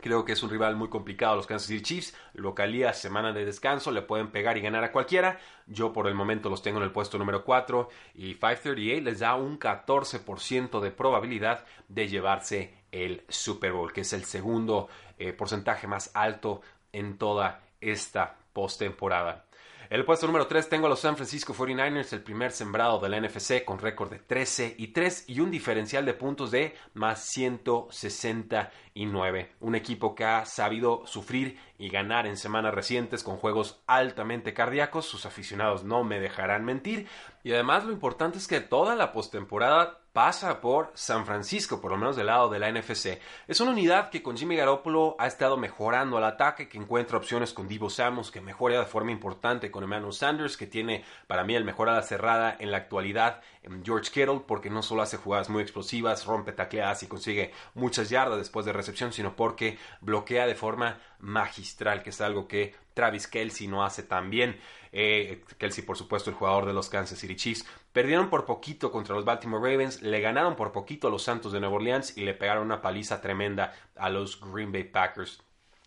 Creo 0.01 0.25
que 0.25 0.33
es 0.33 0.43
un 0.43 0.49
rival 0.49 0.75
muy 0.75 0.89
complicado 0.89 1.35
los 1.35 1.47
Kansas 1.47 1.67
City 1.67 1.81
Chiefs. 1.81 2.15
Localía, 2.33 2.93
semana 2.93 3.31
de 3.31 3.45
descanso, 3.45 3.91
le 3.91 4.01
pueden 4.01 4.31
pegar 4.31 4.57
y 4.57 4.61
ganar 4.61 4.83
a 4.83 4.91
cualquiera. 4.91 5.39
Yo 5.67 5.93
por 5.93 6.07
el 6.07 6.13
momento 6.13 6.49
los 6.49 6.61
tengo 6.61 6.77
en 6.79 6.83
el 6.83 6.91
puesto 6.91 7.17
número 7.17 7.45
4 7.45 7.89
y 8.15 8.35
538 8.35 9.01
les 9.01 9.19
da 9.19 9.35
un 9.35 9.57
14% 9.57 10.81
de 10.81 10.91
probabilidad 10.91 11.65
de 11.87 12.07
llevarse 12.07 12.73
el 12.91 13.23
Super 13.29 13.71
Bowl, 13.71 13.93
que 13.93 14.01
es 14.01 14.13
el 14.13 14.25
segundo 14.25 14.89
eh, 15.17 15.31
porcentaje 15.33 15.87
más 15.87 16.11
alto 16.13 16.61
en 16.91 17.17
toda 17.17 17.61
esta 17.79 18.35
postemporada. 18.53 19.45
El 19.93 20.03
puesto 20.05 20.25
número 20.25 20.47
3 20.47 20.69
tengo 20.69 20.87
a 20.87 20.89
los 20.89 21.01
San 21.01 21.15
Francisco 21.15 21.53
49ers, 21.53 22.13
el 22.13 22.23
primer 22.23 22.51
sembrado 22.51 22.99
de 22.99 23.09
la 23.09 23.21
NFC 23.21 23.63
con 23.63 23.77
récord 23.77 24.09
de 24.09 24.17
13 24.17 24.73
y 24.79 24.87
3 24.87 25.25
y 25.27 25.39
un 25.39 25.51
diferencial 25.51 26.03
de 26.03 26.15
puntos 26.15 26.49
de 26.49 26.73
más 26.95 27.23
169. 27.25 29.51
Un 29.59 29.75
equipo 29.75 30.15
que 30.15 30.25
ha 30.25 30.45
sabido 30.45 31.05
sufrir 31.05 31.59
y 31.77 31.89
ganar 31.89 32.25
en 32.25 32.37
semanas 32.37 32.73
recientes 32.73 33.21
con 33.21 33.37
juegos 33.37 33.83
altamente 33.85 34.55
cardíacos. 34.55 35.05
Sus 35.05 35.27
aficionados 35.27 35.83
no 35.83 36.03
me 36.03 36.19
dejarán 36.19 36.65
mentir. 36.65 37.07
Y 37.43 37.53
además 37.53 37.85
lo 37.85 37.91
importante 37.91 38.39
es 38.39 38.47
que 38.47 38.61
toda 38.61 38.95
la 38.95 39.11
postemporada 39.11 39.99
pasa 40.13 40.61
por 40.61 40.91
San 40.93 41.25
Francisco, 41.25 41.81
por 41.81 41.91
lo 41.91 41.97
menos 41.97 42.15
del 42.15 42.27
lado 42.27 42.47
de 42.47 42.59
la 42.59 42.71
NFC. 42.71 43.19
Es 43.47 43.59
una 43.59 43.71
unidad 43.71 44.11
que 44.11 44.21
con 44.21 44.37
Jimmy 44.37 44.55
Garoppolo 44.55 45.15
ha 45.17 45.25
estado 45.25 45.57
mejorando 45.57 46.17
al 46.17 46.23
ataque, 46.23 46.69
que 46.69 46.77
encuentra 46.77 47.17
opciones 47.17 47.51
con 47.51 47.67
Divo 47.67 47.89
Samus, 47.89 48.29
que 48.29 48.39
mejora 48.39 48.79
de 48.79 48.85
forma 48.85 49.11
importante 49.11 49.71
con 49.71 49.83
Emmanuel 49.83 50.13
Sanders, 50.13 50.55
que 50.55 50.67
tiene 50.67 51.03
para 51.25 51.43
mí 51.43 51.55
el 51.55 51.65
mejor 51.65 51.89
ala 51.89 52.03
cerrada 52.03 52.55
en 52.59 52.69
la 52.69 52.77
actualidad 52.77 53.41
en 53.63 53.83
George 53.83 54.11
Kittle, 54.11 54.41
porque 54.47 54.69
no 54.69 54.83
solo 54.83 55.01
hace 55.01 55.17
jugadas 55.17 55.49
muy 55.49 55.63
explosivas, 55.63 56.25
rompe 56.25 56.51
tacleadas 56.51 57.01
y 57.01 57.07
consigue 57.07 57.51
muchas 57.73 58.09
yardas 58.09 58.37
después 58.37 58.67
de 58.67 58.73
recepción, 58.73 59.13
sino 59.13 59.35
porque 59.35 59.79
bloquea 60.01 60.45
de 60.45 60.55
forma 60.55 60.99
magistral, 61.19 62.03
que 62.03 62.11
es 62.11 62.21
algo 62.21 62.47
que 62.47 62.75
Travis 62.93 63.27
Kelsey 63.27 63.67
no 63.67 63.83
hace 63.83 64.03
tan 64.03 64.29
bien. 64.29 64.59
Eh, 64.91 65.43
Kelsey, 65.57 65.83
por 65.83 65.97
supuesto, 65.97 66.29
el 66.29 66.35
jugador 66.35 66.65
de 66.67 66.73
los 66.73 66.89
Kansas 66.89 67.17
City 67.17 67.35
Chiefs. 67.35 67.65
Perdieron 67.93 68.31
por 68.31 68.45
poquito 68.45 68.91
contra 68.91 69.15
los 69.15 69.23
Baltimore 69.23 69.71
Ravens, 69.71 70.01
le 70.01 70.19
ganaron 70.19 70.55
por 70.55 70.71
poquito 70.71 71.07
a 71.07 71.11
los 71.11 71.21
Santos 71.21 71.51
de 71.51 71.59
Nueva 71.59 71.75
Orleans 71.75 72.17
y 72.17 72.21
le 72.25 72.33
pegaron 72.33 72.65
una 72.65 72.81
paliza 72.81 73.21
tremenda 73.21 73.71
a 73.95 74.09
los 74.09 74.41
Green 74.41 74.71
Bay 74.71 74.83
Packers. 74.83 75.43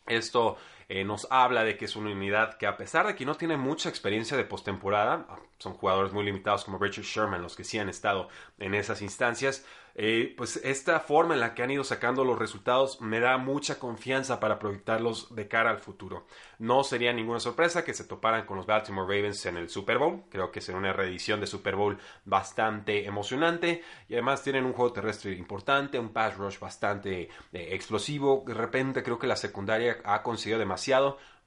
Esto 0.07 0.57
eh, 0.89 1.05
nos 1.05 1.27
habla 1.31 1.65
de 1.65 1.77
que 1.77 1.87
es 1.87 1.97
una 1.97 2.11
unidad 2.11 2.59
que 2.59 2.67
a 2.67 2.77
pesar 2.77 3.07
de 3.07 3.15
que 3.17 3.27
no 3.27 3.35
tiene 3.35 3.57
mucha 3.57 3.89
experiencia 3.89 4.37
de 4.37 4.45
postemporada, 4.45 5.27
son 5.59 5.75
jugadores 5.75 6.13
muy 6.13 6.25
limitados 6.25 6.65
como 6.65 6.79
Richard 6.79 7.05
Sherman, 7.05 7.43
los 7.43 7.57
que 7.57 7.65
sí 7.65 7.79
han 7.79 7.89
estado 7.89 8.29
en 8.59 8.75
esas 8.75 9.03
instancias, 9.03 9.65
eh, 9.99 10.35
pues 10.37 10.61
esta 10.63 11.01
forma 11.01 11.33
en 11.33 11.41
la 11.41 11.55
que 11.55 11.63
han 11.63 11.71
ido 11.71 11.83
sacando 11.83 12.23
los 12.23 12.39
resultados 12.39 13.01
me 13.01 13.19
da 13.19 13.39
mucha 13.39 13.79
confianza 13.79 14.39
para 14.39 14.59
proyectarlos 14.59 15.35
de 15.35 15.49
cara 15.49 15.71
al 15.71 15.79
futuro. 15.79 16.27
No 16.59 16.85
sería 16.85 17.15
ninguna 17.15 17.41
sorpresa 17.41 17.83
que 17.83 17.95
se 17.95 18.05
toparan 18.05 18.45
con 18.45 18.59
los 18.59 18.67
Baltimore 18.67 19.07
Ravens 19.07 19.47
en 19.47 19.57
el 19.57 19.71
Super 19.71 19.97
Bowl. 19.97 20.25
Creo 20.29 20.53
que 20.53 20.61
será 20.61 20.77
una 20.77 20.93
reedición 20.93 21.41
de 21.41 21.47
Super 21.47 21.77
Bowl 21.77 21.99
bastante 22.27 23.07
emocionante. 23.07 23.83
Y 24.11 24.13
además 24.13 24.43
tienen 24.43 24.67
un 24.67 24.75
juego 24.75 24.93
terrestre 24.93 25.33
importante, 25.33 25.99
un 25.99 26.11
pass 26.11 26.37
rush 26.37 26.59
bastante 26.59 27.31
eh, 27.55 27.69
explosivo. 27.73 28.45
De 28.47 28.53
repente 28.53 29.03
creo 29.03 29.19
que 29.19 29.27
la 29.27 29.37
secundaria 29.37 29.97
ha 30.05 30.23
conseguido 30.23 30.59
demasiado 30.59 30.76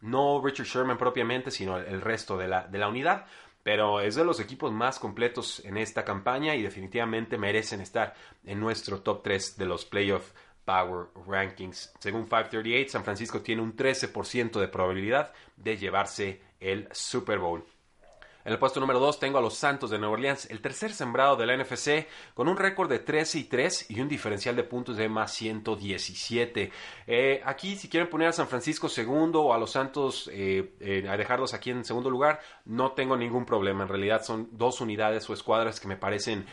No 0.02 0.42
Richard 0.44 0.68
Sherman 0.68 0.98
propiamente, 0.98 1.52
sino 1.52 1.78
el 1.78 2.02
resto 2.02 2.38
de 2.38 2.48
la, 2.48 2.68
de 2.68 2.78
la 2.78 2.88
unidad 2.88 3.26
pero 3.62 4.00
es 4.00 4.16
de 4.16 4.24
los 4.24 4.40
equipos 4.40 4.72
más 4.72 5.00
completos 5.00 5.62
en 5.66 5.78
esta 5.78 6.06
campaña 6.06 6.56
y 6.56 6.64
definitivamente 6.64 7.38
merecen 7.38 7.82
estar 7.82 8.16
en 8.46 8.60
nuestro 8.60 9.02
top 9.02 9.22
3 9.22 9.58
de 9.58 9.66
los 9.66 9.86
playoff 9.86 10.32
Power 10.66 11.08
Rankings. 11.28 11.94
Según 12.00 12.24
538, 12.24 12.92
San 12.92 13.04
Francisco 13.04 13.42
tiene 13.42 13.62
un 13.62 13.76
13% 13.76 14.60
de 14.60 14.68
probabilidad 14.68 15.34
de 15.58 15.78
llevarse 15.78 16.42
el 16.60 16.88
Super 16.92 17.40
Bowl. 17.40 17.66
En 18.46 18.54
el 18.54 18.60
puesto 18.60 18.80
número 18.80 19.00
2 19.00 19.20
tengo 19.20 19.38
a 19.38 19.42
los 19.42 19.56
Santos 19.56 19.90
de 19.90 20.00
Nueva 20.00 20.14
Orleans, 20.14 20.50
el 20.50 20.62
tercer 20.62 20.94
sembrado 20.94 21.36
de 21.36 21.46
la 21.46 21.58
NFC, 21.58 22.08
con 22.34 22.48
un 22.48 22.56
récord 22.56 22.90
de 22.90 23.00
13 23.00 23.40
y 23.40 23.44
3 23.44 23.92
y 23.92 24.00
un 24.00 24.08
diferencial 24.08 24.56
de 24.56 24.64
puntos 24.64 24.96
de 24.96 25.10
más 25.10 25.34
117. 25.34 26.72
Eh, 27.06 27.42
aquí, 27.44 27.76
si 27.76 27.90
quieren 27.90 28.10
poner 28.10 28.30
a 28.30 28.32
San 28.32 28.48
Francisco 28.48 28.88
segundo 28.88 29.42
o 29.42 29.54
a 29.54 29.58
los 29.58 29.72
Santos 29.72 30.30
eh, 30.32 30.74
eh, 30.80 31.06
a 31.10 31.18
dejarlos 31.18 31.54
aquí 31.54 31.72
en 31.72 31.84
segundo 31.84 32.10
lugar, 32.10 32.40
no 32.64 32.94
tengo 32.94 33.18
ningún 33.18 33.46
problema. 33.46 33.84
En 33.84 33.90
realidad 33.90 34.24
son 34.24 34.48
dos 34.54 34.80
unidades 34.80 35.30
o 35.30 35.34
escuadras 35.34 35.82
que 35.82 35.90
me 35.90 35.98
parecen 35.98 36.46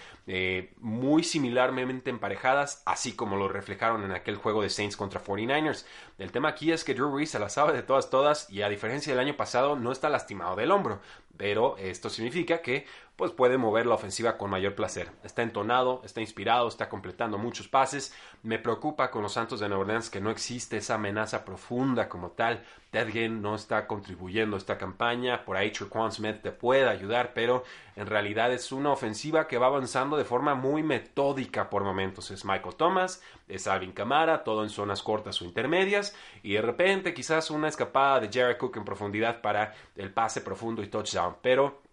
muy 0.81 1.23
similarmente 1.23 2.11
emparejadas, 2.11 2.83
así 2.85 3.13
como 3.15 3.37
lo 3.37 3.47
reflejaron 3.47 4.03
en 4.03 4.11
aquel 4.11 4.35
juego 4.35 4.61
de 4.61 4.71
Saints 4.71 4.97
contra 4.97 5.23
49ers. 5.23 5.87
El 6.19 6.33
tema 6.33 6.49
aquí 6.49 6.73
es 6.73 6.83
que 6.83 6.95
Drew 6.95 7.13
Brees 7.13 7.31
se 7.31 7.39
la 7.39 7.49
sabe 7.49 7.73
de 7.73 7.85
todas, 7.85 8.11
todas 8.11 8.51
y 8.51 8.63
a 8.63 8.69
diferencia 8.69 9.13
del 9.13 9.25
año 9.25 9.37
pasado 9.37 9.77
no 9.77 9.93
está 9.93 10.09
lastimado 10.09 10.57
del 10.57 10.73
hombro 10.73 11.01
pero 11.37 11.77
esto 11.79 12.11
significa 12.11 12.63
que 12.63 12.87
pues 13.17 13.33
puede 13.33 13.57
mover 13.57 13.87
la 13.87 13.95
ofensiva 13.95 14.37
con 14.37 14.51
mayor 14.51 14.75
placer. 14.75 15.11
Está 15.25 15.43
entonado, 15.43 16.03
está 16.05 16.21
inspirado, 16.21 16.69
está 16.69 16.91
completando 16.91 17.39
muchos 17.39 17.67
pases. 17.67 18.15
Me 18.43 18.59
preocupa 18.59 19.11
con 19.11 19.23
los 19.23 19.33
Santos 19.33 19.59
de 19.59 19.69
Nueva 19.69 19.83
Orleans 19.83 20.11
que 20.11 20.21
no 20.21 20.31
existe 20.31 20.77
esa 20.77 20.97
amenaza 20.97 21.45
profunda 21.45 22.11
como 22.11 22.31
tal. 22.31 22.63
Ted 22.91 23.09
Ginn 23.09 23.41
no 23.41 23.55
está 23.55 23.87
contribuyendo 23.87 24.57
a 24.57 24.59
esta 24.59 24.77
campaña. 24.77 25.47
Por 25.47 25.57
ahí 25.57 25.73
Quan 25.89 26.13
Smith 26.13 26.43
te 26.43 26.53
puede 26.53 26.89
ayudar, 26.89 27.33
pero 27.33 27.65
en 27.97 28.07
realidad 28.07 28.53
es 28.53 28.71
una 28.71 28.93
ofensiva 28.93 29.47
que 29.49 29.57
va 29.57 29.67
avanzando 29.67 30.19
de 30.19 30.25
forma 30.25 30.55
muy 30.55 30.83
metódica 30.83 31.71
por 31.71 31.85
momentos. 31.85 32.31
Es 32.31 32.45
Michael 32.45 32.77
Thomas, 32.77 33.23
es 33.49 33.67
Alvin 33.67 33.93
Kamara, 33.93 34.45
todo 34.45 34.63
en 34.63 34.69
zonas 34.69 35.03
cortas 35.03 35.41
o 35.41 35.47
intermedias, 35.47 36.15
y 36.43 36.53
de 36.53 36.63
repente 36.63 37.15
quizás 37.15 37.51
una 37.51 37.69
escapada 37.69 38.21
de 38.21 38.31
Jared 38.33 38.59
Cook 38.59 38.77
en 38.77 38.85
profundidad 38.85 39.41
para 39.41 39.75
el 39.97 40.13
pase 40.13 40.43
profundo 40.43 40.83
y 40.83 40.89
touchdown. 40.89 41.37
Pero 41.41 41.86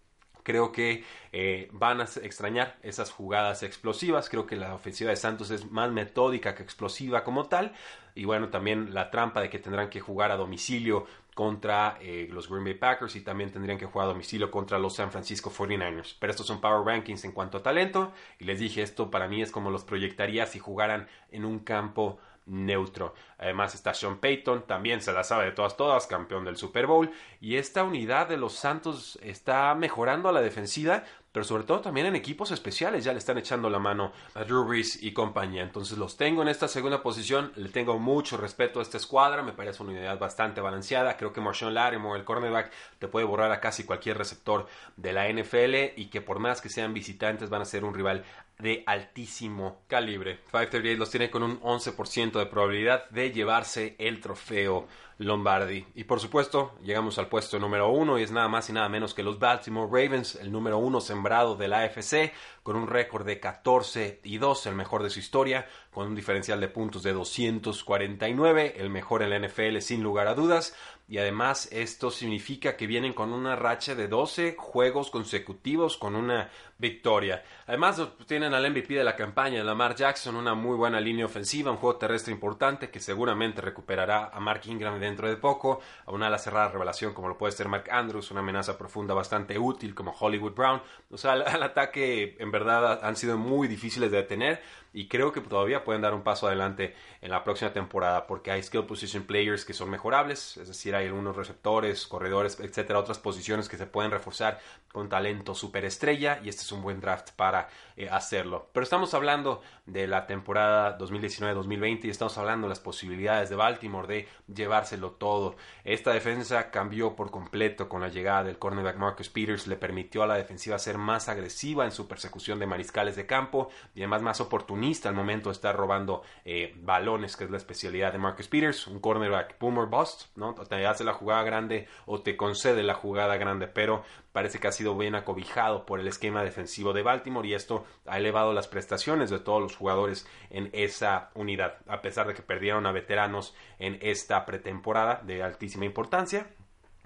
Creo 0.44 0.70
que 0.72 1.04
eh, 1.32 1.68
van 1.72 2.00
a 2.00 2.04
extrañar 2.04 2.76
esas 2.82 3.10
jugadas 3.10 3.62
explosivas. 3.62 4.28
Creo 4.28 4.46
que 4.46 4.56
la 4.56 4.74
ofensiva 4.74 5.10
de 5.10 5.16
Santos 5.16 5.50
es 5.50 5.70
más 5.70 5.90
metódica 5.90 6.54
que 6.54 6.62
explosiva 6.62 7.24
como 7.24 7.46
tal. 7.46 7.72
Y 8.14 8.26
bueno, 8.26 8.50
también 8.50 8.94
la 8.94 9.10
trampa 9.10 9.40
de 9.40 9.50
que 9.50 9.58
tendrán 9.58 9.90
que 9.90 10.00
jugar 10.00 10.30
a 10.30 10.36
domicilio 10.36 11.06
contra 11.34 11.98
eh, 12.00 12.28
los 12.30 12.48
Green 12.48 12.62
Bay 12.62 12.74
Packers 12.74 13.16
y 13.16 13.22
también 13.22 13.50
tendrían 13.50 13.78
que 13.78 13.86
jugar 13.86 14.06
a 14.06 14.12
domicilio 14.12 14.50
contra 14.50 14.78
los 14.78 14.94
San 14.94 15.10
Francisco 15.10 15.50
49ers. 15.50 16.14
Pero 16.20 16.30
estos 16.30 16.46
son 16.46 16.60
Power 16.60 16.86
Rankings 16.86 17.24
en 17.24 17.32
cuanto 17.32 17.58
a 17.58 17.62
talento. 17.62 18.12
Y 18.38 18.44
les 18.44 18.60
dije, 18.60 18.82
esto 18.82 19.10
para 19.10 19.26
mí 19.26 19.42
es 19.42 19.50
como 19.50 19.70
los 19.70 19.82
proyectaría 19.82 20.46
si 20.46 20.58
jugaran 20.58 21.08
en 21.32 21.44
un 21.44 21.58
campo 21.58 22.18
neutro. 22.46 23.14
Además 23.38 23.74
está 23.74 23.94
Sean 23.94 24.18
Payton, 24.18 24.66
también 24.66 25.00
se 25.00 25.12
la 25.12 25.24
sabe 25.24 25.46
de 25.46 25.52
todas, 25.52 25.76
todas, 25.76 26.06
campeón 26.06 26.44
del 26.44 26.56
Super 26.56 26.86
Bowl. 26.86 27.10
Y 27.40 27.56
esta 27.56 27.82
unidad 27.82 28.28
de 28.28 28.36
los 28.36 28.54
Santos 28.54 29.18
está 29.22 29.74
mejorando 29.74 30.28
a 30.28 30.32
la 30.32 30.40
defensiva, 30.40 31.04
pero 31.34 31.42
sobre 31.42 31.64
todo 31.64 31.80
también 31.80 32.06
en 32.06 32.14
equipos 32.14 32.52
especiales 32.52 33.02
ya 33.02 33.10
le 33.12 33.18
están 33.18 33.38
echando 33.38 33.68
la 33.68 33.80
mano 33.80 34.12
a 34.34 34.44
Drew 34.44 34.62
Brees 34.62 35.02
y 35.02 35.12
compañía. 35.12 35.64
Entonces 35.64 35.98
los 35.98 36.16
tengo 36.16 36.42
en 36.42 36.48
esta 36.48 36.68
segunda 36.68 37.02
posición, 37.02 37.50
le 37.56 37.70
tengo 37.70 37.98
mucho 37.98 38.36
respeto 38.36 38.78
a 38.78 38.84
esta 38.84 38.98
escuadra, 38.98 39.42
me 39.42 39.50
parece 39.50 39.82
una 39.82 39.90
unidad 39.90 40.16
bastante 40.16 40.60
balanceada. 40.60 41.16
Creo 41.16 41.32
que 41.32 41.40
Marshawn 41.40 41.74
Lattimore, 41.74 42.20
el 42.20 42.24
cornerback, 42.24 42.70
te 43.00 43.08
puede 43.08 43.26
borrar 43.26 43.50
a 43.50 43.58
casi 43.58 43.82
cualquier 43.82 44.16
receptor 44.16 44.68
de 44.96 45.12
la 45.12 45.28
NFL 45.28 45.98
y 46.00 46.06
que 46.08 46.20
por 46.20 46.38
más 46.38 46.60
que 46.60 46.68
sean 46.68 46.94
visitantes 46.94 47.50
van 47.50 47.62
a 47.62 47.64
ser 47.64 47.84
un 47.84 47.94
rival 47.94 48.24
de 48.60 48.84
altísimo 48.86 49.82
calibre. 49.88 50.36
538 50.52 50.98
los 51.00 51.10
tiene 51.10 51.30
con 51.30 51.42
un 51.42 51.60
11% 51.60 52.38
de 52.38 52.46
probabilidad 52.46 53.10
de 53.10 53.32
llevarse 53.32 53.96
el 53.98 54.20
trofeo 54.20 54.86
Lombardi. 55.18 55.86
Y 55.94 56.04
por 56.04 56.20
supuesto, 56.20 56.74
llegamos 56.82 57.18
al 57.18 57.28
puesto 57.28 57.58
número 57.58 57.90
uno 57.90 58.18
y 58.18 58.22
es 58.22 58.32
nada 58.32 58.48
más 58.48 58.68
y 58.68 58.72
nada 58.72 58.88
menos 58.88 59.14
que 59.14 59.22
los 59.22 59.38
Baltimore 59.38 59.88
Ravens, 59.90 60.34
el 60.36 60.50
número 60.50 60.78
uno 60.78 61.00
sembrado 61.00 61.56
de 61.56 61.68
la 61.68 61.80
AFC, 61.80 62.32
con 62.62 62.76
un 62.76 62.88
récord 62.88 63.24
de 63.24 63.40
14 63.40 64.20
y 64.24 64.38
2, 64.38 64.66
el 64.66 64.74
mejor 64.74 65.02
de 65.02 65.10
su 65.10 65.18
historia, 65.18 65.66
con 65.92 66.08
un 66.08 66.14
diferencial 66.14 66.60
de 66.60 66.68
puntos 66.68 67.02
de 67.02 67.12
249, 67.12 68.74
el 68.78 68.90
mejor 68.90 69.22
en 69.22 69.30
la 69.30 69.38
NFL 69.38 69.78
sin 69.78 70.02
lugar 70.02 70.26
a 70.26 70.34
dudas. 70.34 70.74
Y 71.06 71.18
además 71.18 71.68
esto 71.70 72.10
significa 72.10 72.76
que 72.76 72.86
vienen 72.86 73.12
con 73.12 73.32
una 73.32 73.56
racha 73.56 73.94
de 73.94 74.08
12 74.08 74.56
juegos 74.58 75.10
consecutivos 75.10 75.98
con 75.98 76.14
una 76.16 76.48
victoria. 76.78 77.44
Además 77.66 78.00
tienen 78.26 78.54
al 78.54 78.70
MVP 78.70 78.94
de 78.94 79.04
la 79.04 79.14
campaña, 79.14 79.62
Lamar 79.62 79.94
Jackson, 79.94 80.34
una 80.34 80.54
muy 80.54 80.76
buena 80.76 81.00
línea 81.00 81.26
ofensiva, 81.26 81.70
un 81.70 81.76
juego 81.76 81.98
terrestre 81.98 82.32
importante 82.32 82.90
que 82.90 83.00
seguramente 83.00 83.60
recuperará 83.60 84.30
a 84.32 84.40
Mark 84.40 84.62
Ingram 84.64 84.98
dentro 84.98 85.28
de 85.28 85.36
poco, 85.36 85.80
a 86.06 86.12
una 86.12 86.28
ala 86.28 86.38
cerrada 86.38 86.68
revelación 86.70 87.12
como 87.12 87.28
lo 87.28 87.36
puede 87.36 87.52
ser 87.52 87.68
Mark 87.68 87.90
Andrews, 87.90 88.30
una 88.30 88.40
amenaza 88.40 88.78
profunda 88.78 89.12
bastante 89.14 89.58
útil 89.58 89.94
como 89.94 90.14
Hollywood 90.18 90.54
Brown. 90.54 90.82
O 91.10 91.18
sea, 91.18 91.32
al, 91.32 91.62
ataque 91.62 92.36
en 92.38 92.50
verdad 92.50 93.04
han 93.04 93.16
sido 93.16 93.36
muy 93.36 93.68
difíciles 93.68 94.10
de 94.10 94.16
detener 94.16 94.62
y 94.94 95.08
creo 95.08 95.32
que 95.32 95.40
todavía 95.40 95.84
pueden 95.84 96.00
dar 96.00 96.14
un 96.14 96.22
paso 96.22 96.46
adelante 96.46 96.94
en 97.20 97.30
la 97.30 97.42
próxima 97.42 97.72
temporada 97.72 98.26
porque 98.26 98.52
hay 98.52 98.62
skill 98.62 98.84
position 98.84 99.24
players 99.24 99.64
que 99.64 99.74
son 99.74 99.90
mejorables, 99.90 100.56
es 100.56 100.68
decir, 100.68 100.94
hay 100.94 101.06
algunos 101.06 101.36
receptores, 101.36 102.06
corredores, 102.06 102.58
etcétera, 102.60 103.00
otras 103.00 103.18
posiciones 103.18 103.68
que 103.68 103.76
se 103.76 103.86
pueden 103.86 104.12
reforzar 104.12 104.60
con 104.92 105.08
talento 105.08 105.54
superestrella 105.56 106.38
y 106.42 106.48
este 106.48 106.62
es 106.62 106.70
un 106.70 106.80
buen 106.80 107.00
draft 107.00 107.32
para 107.32 107.68
eh, 107.96 108.08
hacerlo. 108.08 108.70
Pero 108.72 108.84
estamos 108.84 109.12
hablando 109.14 109.60
de 109.86 110.06
la 110.06 110.26
temporada 110.26 110.96
2019-2020 110.98 112.04
y 112.04 112.10
estamos 112.10 112.38
hablando 112.38 112.66
de 112.66 112.70
las 112.70 112.80
posibilidades 112.80 113.50
de 113.50 113.56
Baltimore 113.56 114.08
de 114.08 114.28
llevárselo 114.52 115.12
todo. 115.12 115.56
Esta 115.84 116.12
defensa 116.12 116.70
cambió 116.70 117.14
por 117.16 117.30
completo 117.30 117.88
con 117.88 118.00
la 118.00 118.08
llegada 118.08 118.44
del 118.44 118.58
cornerback 118.58 118.96
Marcus 118.96 119.28
Peters, 119.28 119.66
le 119.66 119.76
permitió 119.76 120.22
a 120.22 120.26
la 120.26 120.36
defensiva 120.36 120.78
ser 120.78 120.96
más 120.96 121.28
agresiva 121.28 121.84
en 121.84 121.92
su 121.92 122.08
persecución 122.08 122.58
de 122.58 122.66
mariscales 122.66 123.16
de 123.16 123.26
campo 123.26 123.68
y 123.94 124.00
además 124.00 124.22
más 124.22 124.40
oportunista 124.40 125.08
al 125.08 125.14
momento 125.14 125.50
de 125.50 125.54
estar 125.54 125.76
robando 125.76 126.22
eh, 126.44 126.74
balones, 126.78 127.36
que 127.36 127.44
es 127.44 127.50
la 127.50 127.58
especialidad 127.58 128.12
de 128.12 128.18
Marcus 128.18 128.48
Peters, 128.48 128.86
un 128.86 129.00
cornerback 129.00 129.58
boomer 129.58 129.86
bust, 129.86 130.34
¿no? 130.36 130.54
Te 130.54 130.86
hace 130.86 131.04
la 131.04 131.12
jugada 131.12 131.42
grande 131.42 131.88
o 132.06 132.22
te 132.22 132.36
concede 132.36 132.82
la 132.82 132.94
jugada 132.94 133.36
grande, 133.36 133.68
pero 133.68 134.02
parece 134.32 134.58
que 134.58 134.66
ha 134.66 134.72
sido 134.72 134.96
bien 134.96 135.14
acobijado 135.14 135.86
por 135.86 136.00
el 136.00 136.08
esquema 136.08 136.42
defensivo 136.42 136.92
de 136.92 137.02
Baltimore 137.02 137.46
y 137.46 137.54
esto 137.54 137.84
ha 138.06 138.18
elevado 138.18 138.52
las 138.52 138.66
prestaciones 138.66 139.30
de 139.30 139.38
todos 139.38 139.73
jugadores 139.76 140.26
en 140.50 140.70
esa 140.72 141.30
unidad, 141.34 141.78
a 141.86 142.02
pesar 142.02 142.26
de 142.26 142.34
que 142.34 142.42
perdieron 142.42 142.86
a 142.86 142.92
veteranos 142.92 143.54
en 143.78 143.98
esta 144.02 144.44
pretemporada 144.46 145.22
de 145.24 145.42
altísima 145.42 145.84
importancia. 145.84 146.46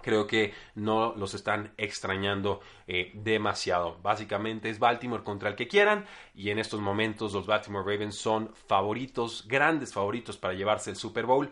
Creo 0.01 0.29
que 0.29 0.55
no 0.77 1.13
los 1.17 1.35
están 1.35 1.73
extrañando 1.77 2.61
eh, 2.87 3.11
demasiado. 3.15 3.99
Básicamente 4.01 4.71
es 4.71 4.79
Baltimore 4.79 5.25
contra 5.25 5.49
el 5.49 5.57
que 5.57 5.67
quieran 5.67 6.07
y 6.35 6.51
en 6.51 6.61
estos 6.61 6.81
momentos 6.81 7.33
los 7.33 7.47
Baltimore 7.47 7.85
Ravens 7.85 8.15
son 8.15 8.55
favoritos, 8.69 9.47
grandes 9.49 9.93
favoritos 9.93 10.37
para 10.37 10.55
llevarse 10.55 10.91
el 10.91 10.97
Super 10.97 11.27
Bowl 11.27 11.51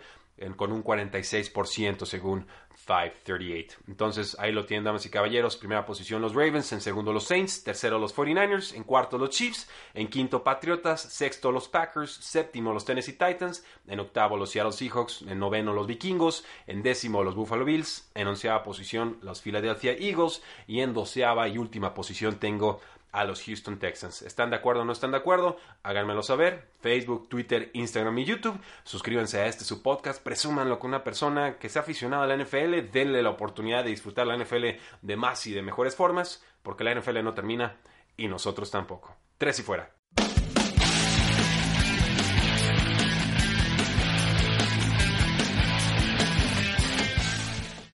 con 0.56 0.72
un 0.72 0.84
46% 0.84 2.04
según 2.04 2.46
538. 2.86 3.78
Entonces 3.88 4.36
ahí 4.38 4.52
lo 4.52 4.64
tienen, 4.64 4.84
damas 4.84 5.04
y 5.04 5.10
caballeros. 5.10 5.56
Primera 5.56 5.84
posición 5.84 6.22
los 6.22 6.34
Ravens, 6.34 6.72
en 6.72 6.80
segundo 6.80 7.12
los 7.12 7.24
Saints, 7.24 7.64
tercero 7.64 7.98
los 7.98 8.14
49ers, 8.14 8.74
en 8.74 8.84
cuarto 8.84 9.18
los 9.18 9.30
Chiefs, 9.30 9.68
en 9.94 10.08
quinto 10.08 10.44
Patriotas, 10.44 11.02
sexto 11.02 11.50
los 11.50 11.68
Packers, 11.68 12.12
séptimo 12.12 12.72
los 12.72 12.84
Tennessee 12.84 13.12
Titans, 13.12 13.64
en 13.88 14.00
octavo 14.00 14.36
los 14.36 14.50
Seattle 14.50 14.72
Seahawks, 14.72 15.22
en 15.22 15.38
noveno 15.38 15.72
los 15.72 15.86
Vikingos, 15.86 16.44
en 16.66 16.82
décimo 16.82 17.24
los 17.24 17.34
Buffalo 17.34 17.64
Bills, 17.64 18.08
en 18.14 18.28
onceava 18.28 18.62
posición 18.62 19.18
los 19.22 19.42
Philadelphia 19.42 19.92
Eagles. 19.92 20.42
Y 20.66 20.80
en 20.80 20.94
doceava 20.94 21.48
y 21.48 21.58
última 21.58 21.92
posición 21.92 22.38
tengo 22.38 22.80
a 23.16 23.24
los 23.24 23.42
Houston 23.42 23.78
Texans. 23.78 24.20
¿Están 24.20 24.50
de 24.50 24.56
acuerdo 24.56 24.82
o 24.82 24.84
no 24.84 24.92
están 24.92 25.10
de 25.10 25.16
acuerdo? 25.16 25.56
Háganmelo 25.82 26.22
saber. 26.22 26.68
Facebook, 26.82 27.30
Twitter, 27.30 27.70
Instagram 27.72 28.18
y 28.18 28.26
YouTube. 28.26 28.60
Suscríbanse 28.84 29.40
a 29.40 29.46
este 29.46 29.64
su 29.64 29.82
podcast. 29.82 30.22
Presúmanlo 30.22 30.78
con 30.78 30.90
una 30.90 31.02
persona 31.02 31.58
que 31.58 31.70
sea 31.70 31.80
aficionada 31.80 32.24
a 32.24 32.26
la 32.26 32.36
NFL. 32.36 32.92
Denle 32.92 33.22
la 33.22 33.30
oportunidad 33.30 33.84
de 33.84 33.90
disfrutar 33.90 34.26
la 34.26 34.36
NFL 34.36 34.66
de 35.00 35.16
más 35.16 35.46
y 35.46 35.54
de 35.54 35.62
mejores 35.62 35.96
formas. 35.96 36.44
Porque 36.62 36.84
la 36.84 36.94
NFL 36.94 37.24
no 37.24 37.32
termina 37.32 37.76
y 38.18 38.28
nosotros 38.28 38.70
tampoco. 38.70 39.16
Tres 39.38 39.60
y 39.60 39.62
fuera. 39.62 39.95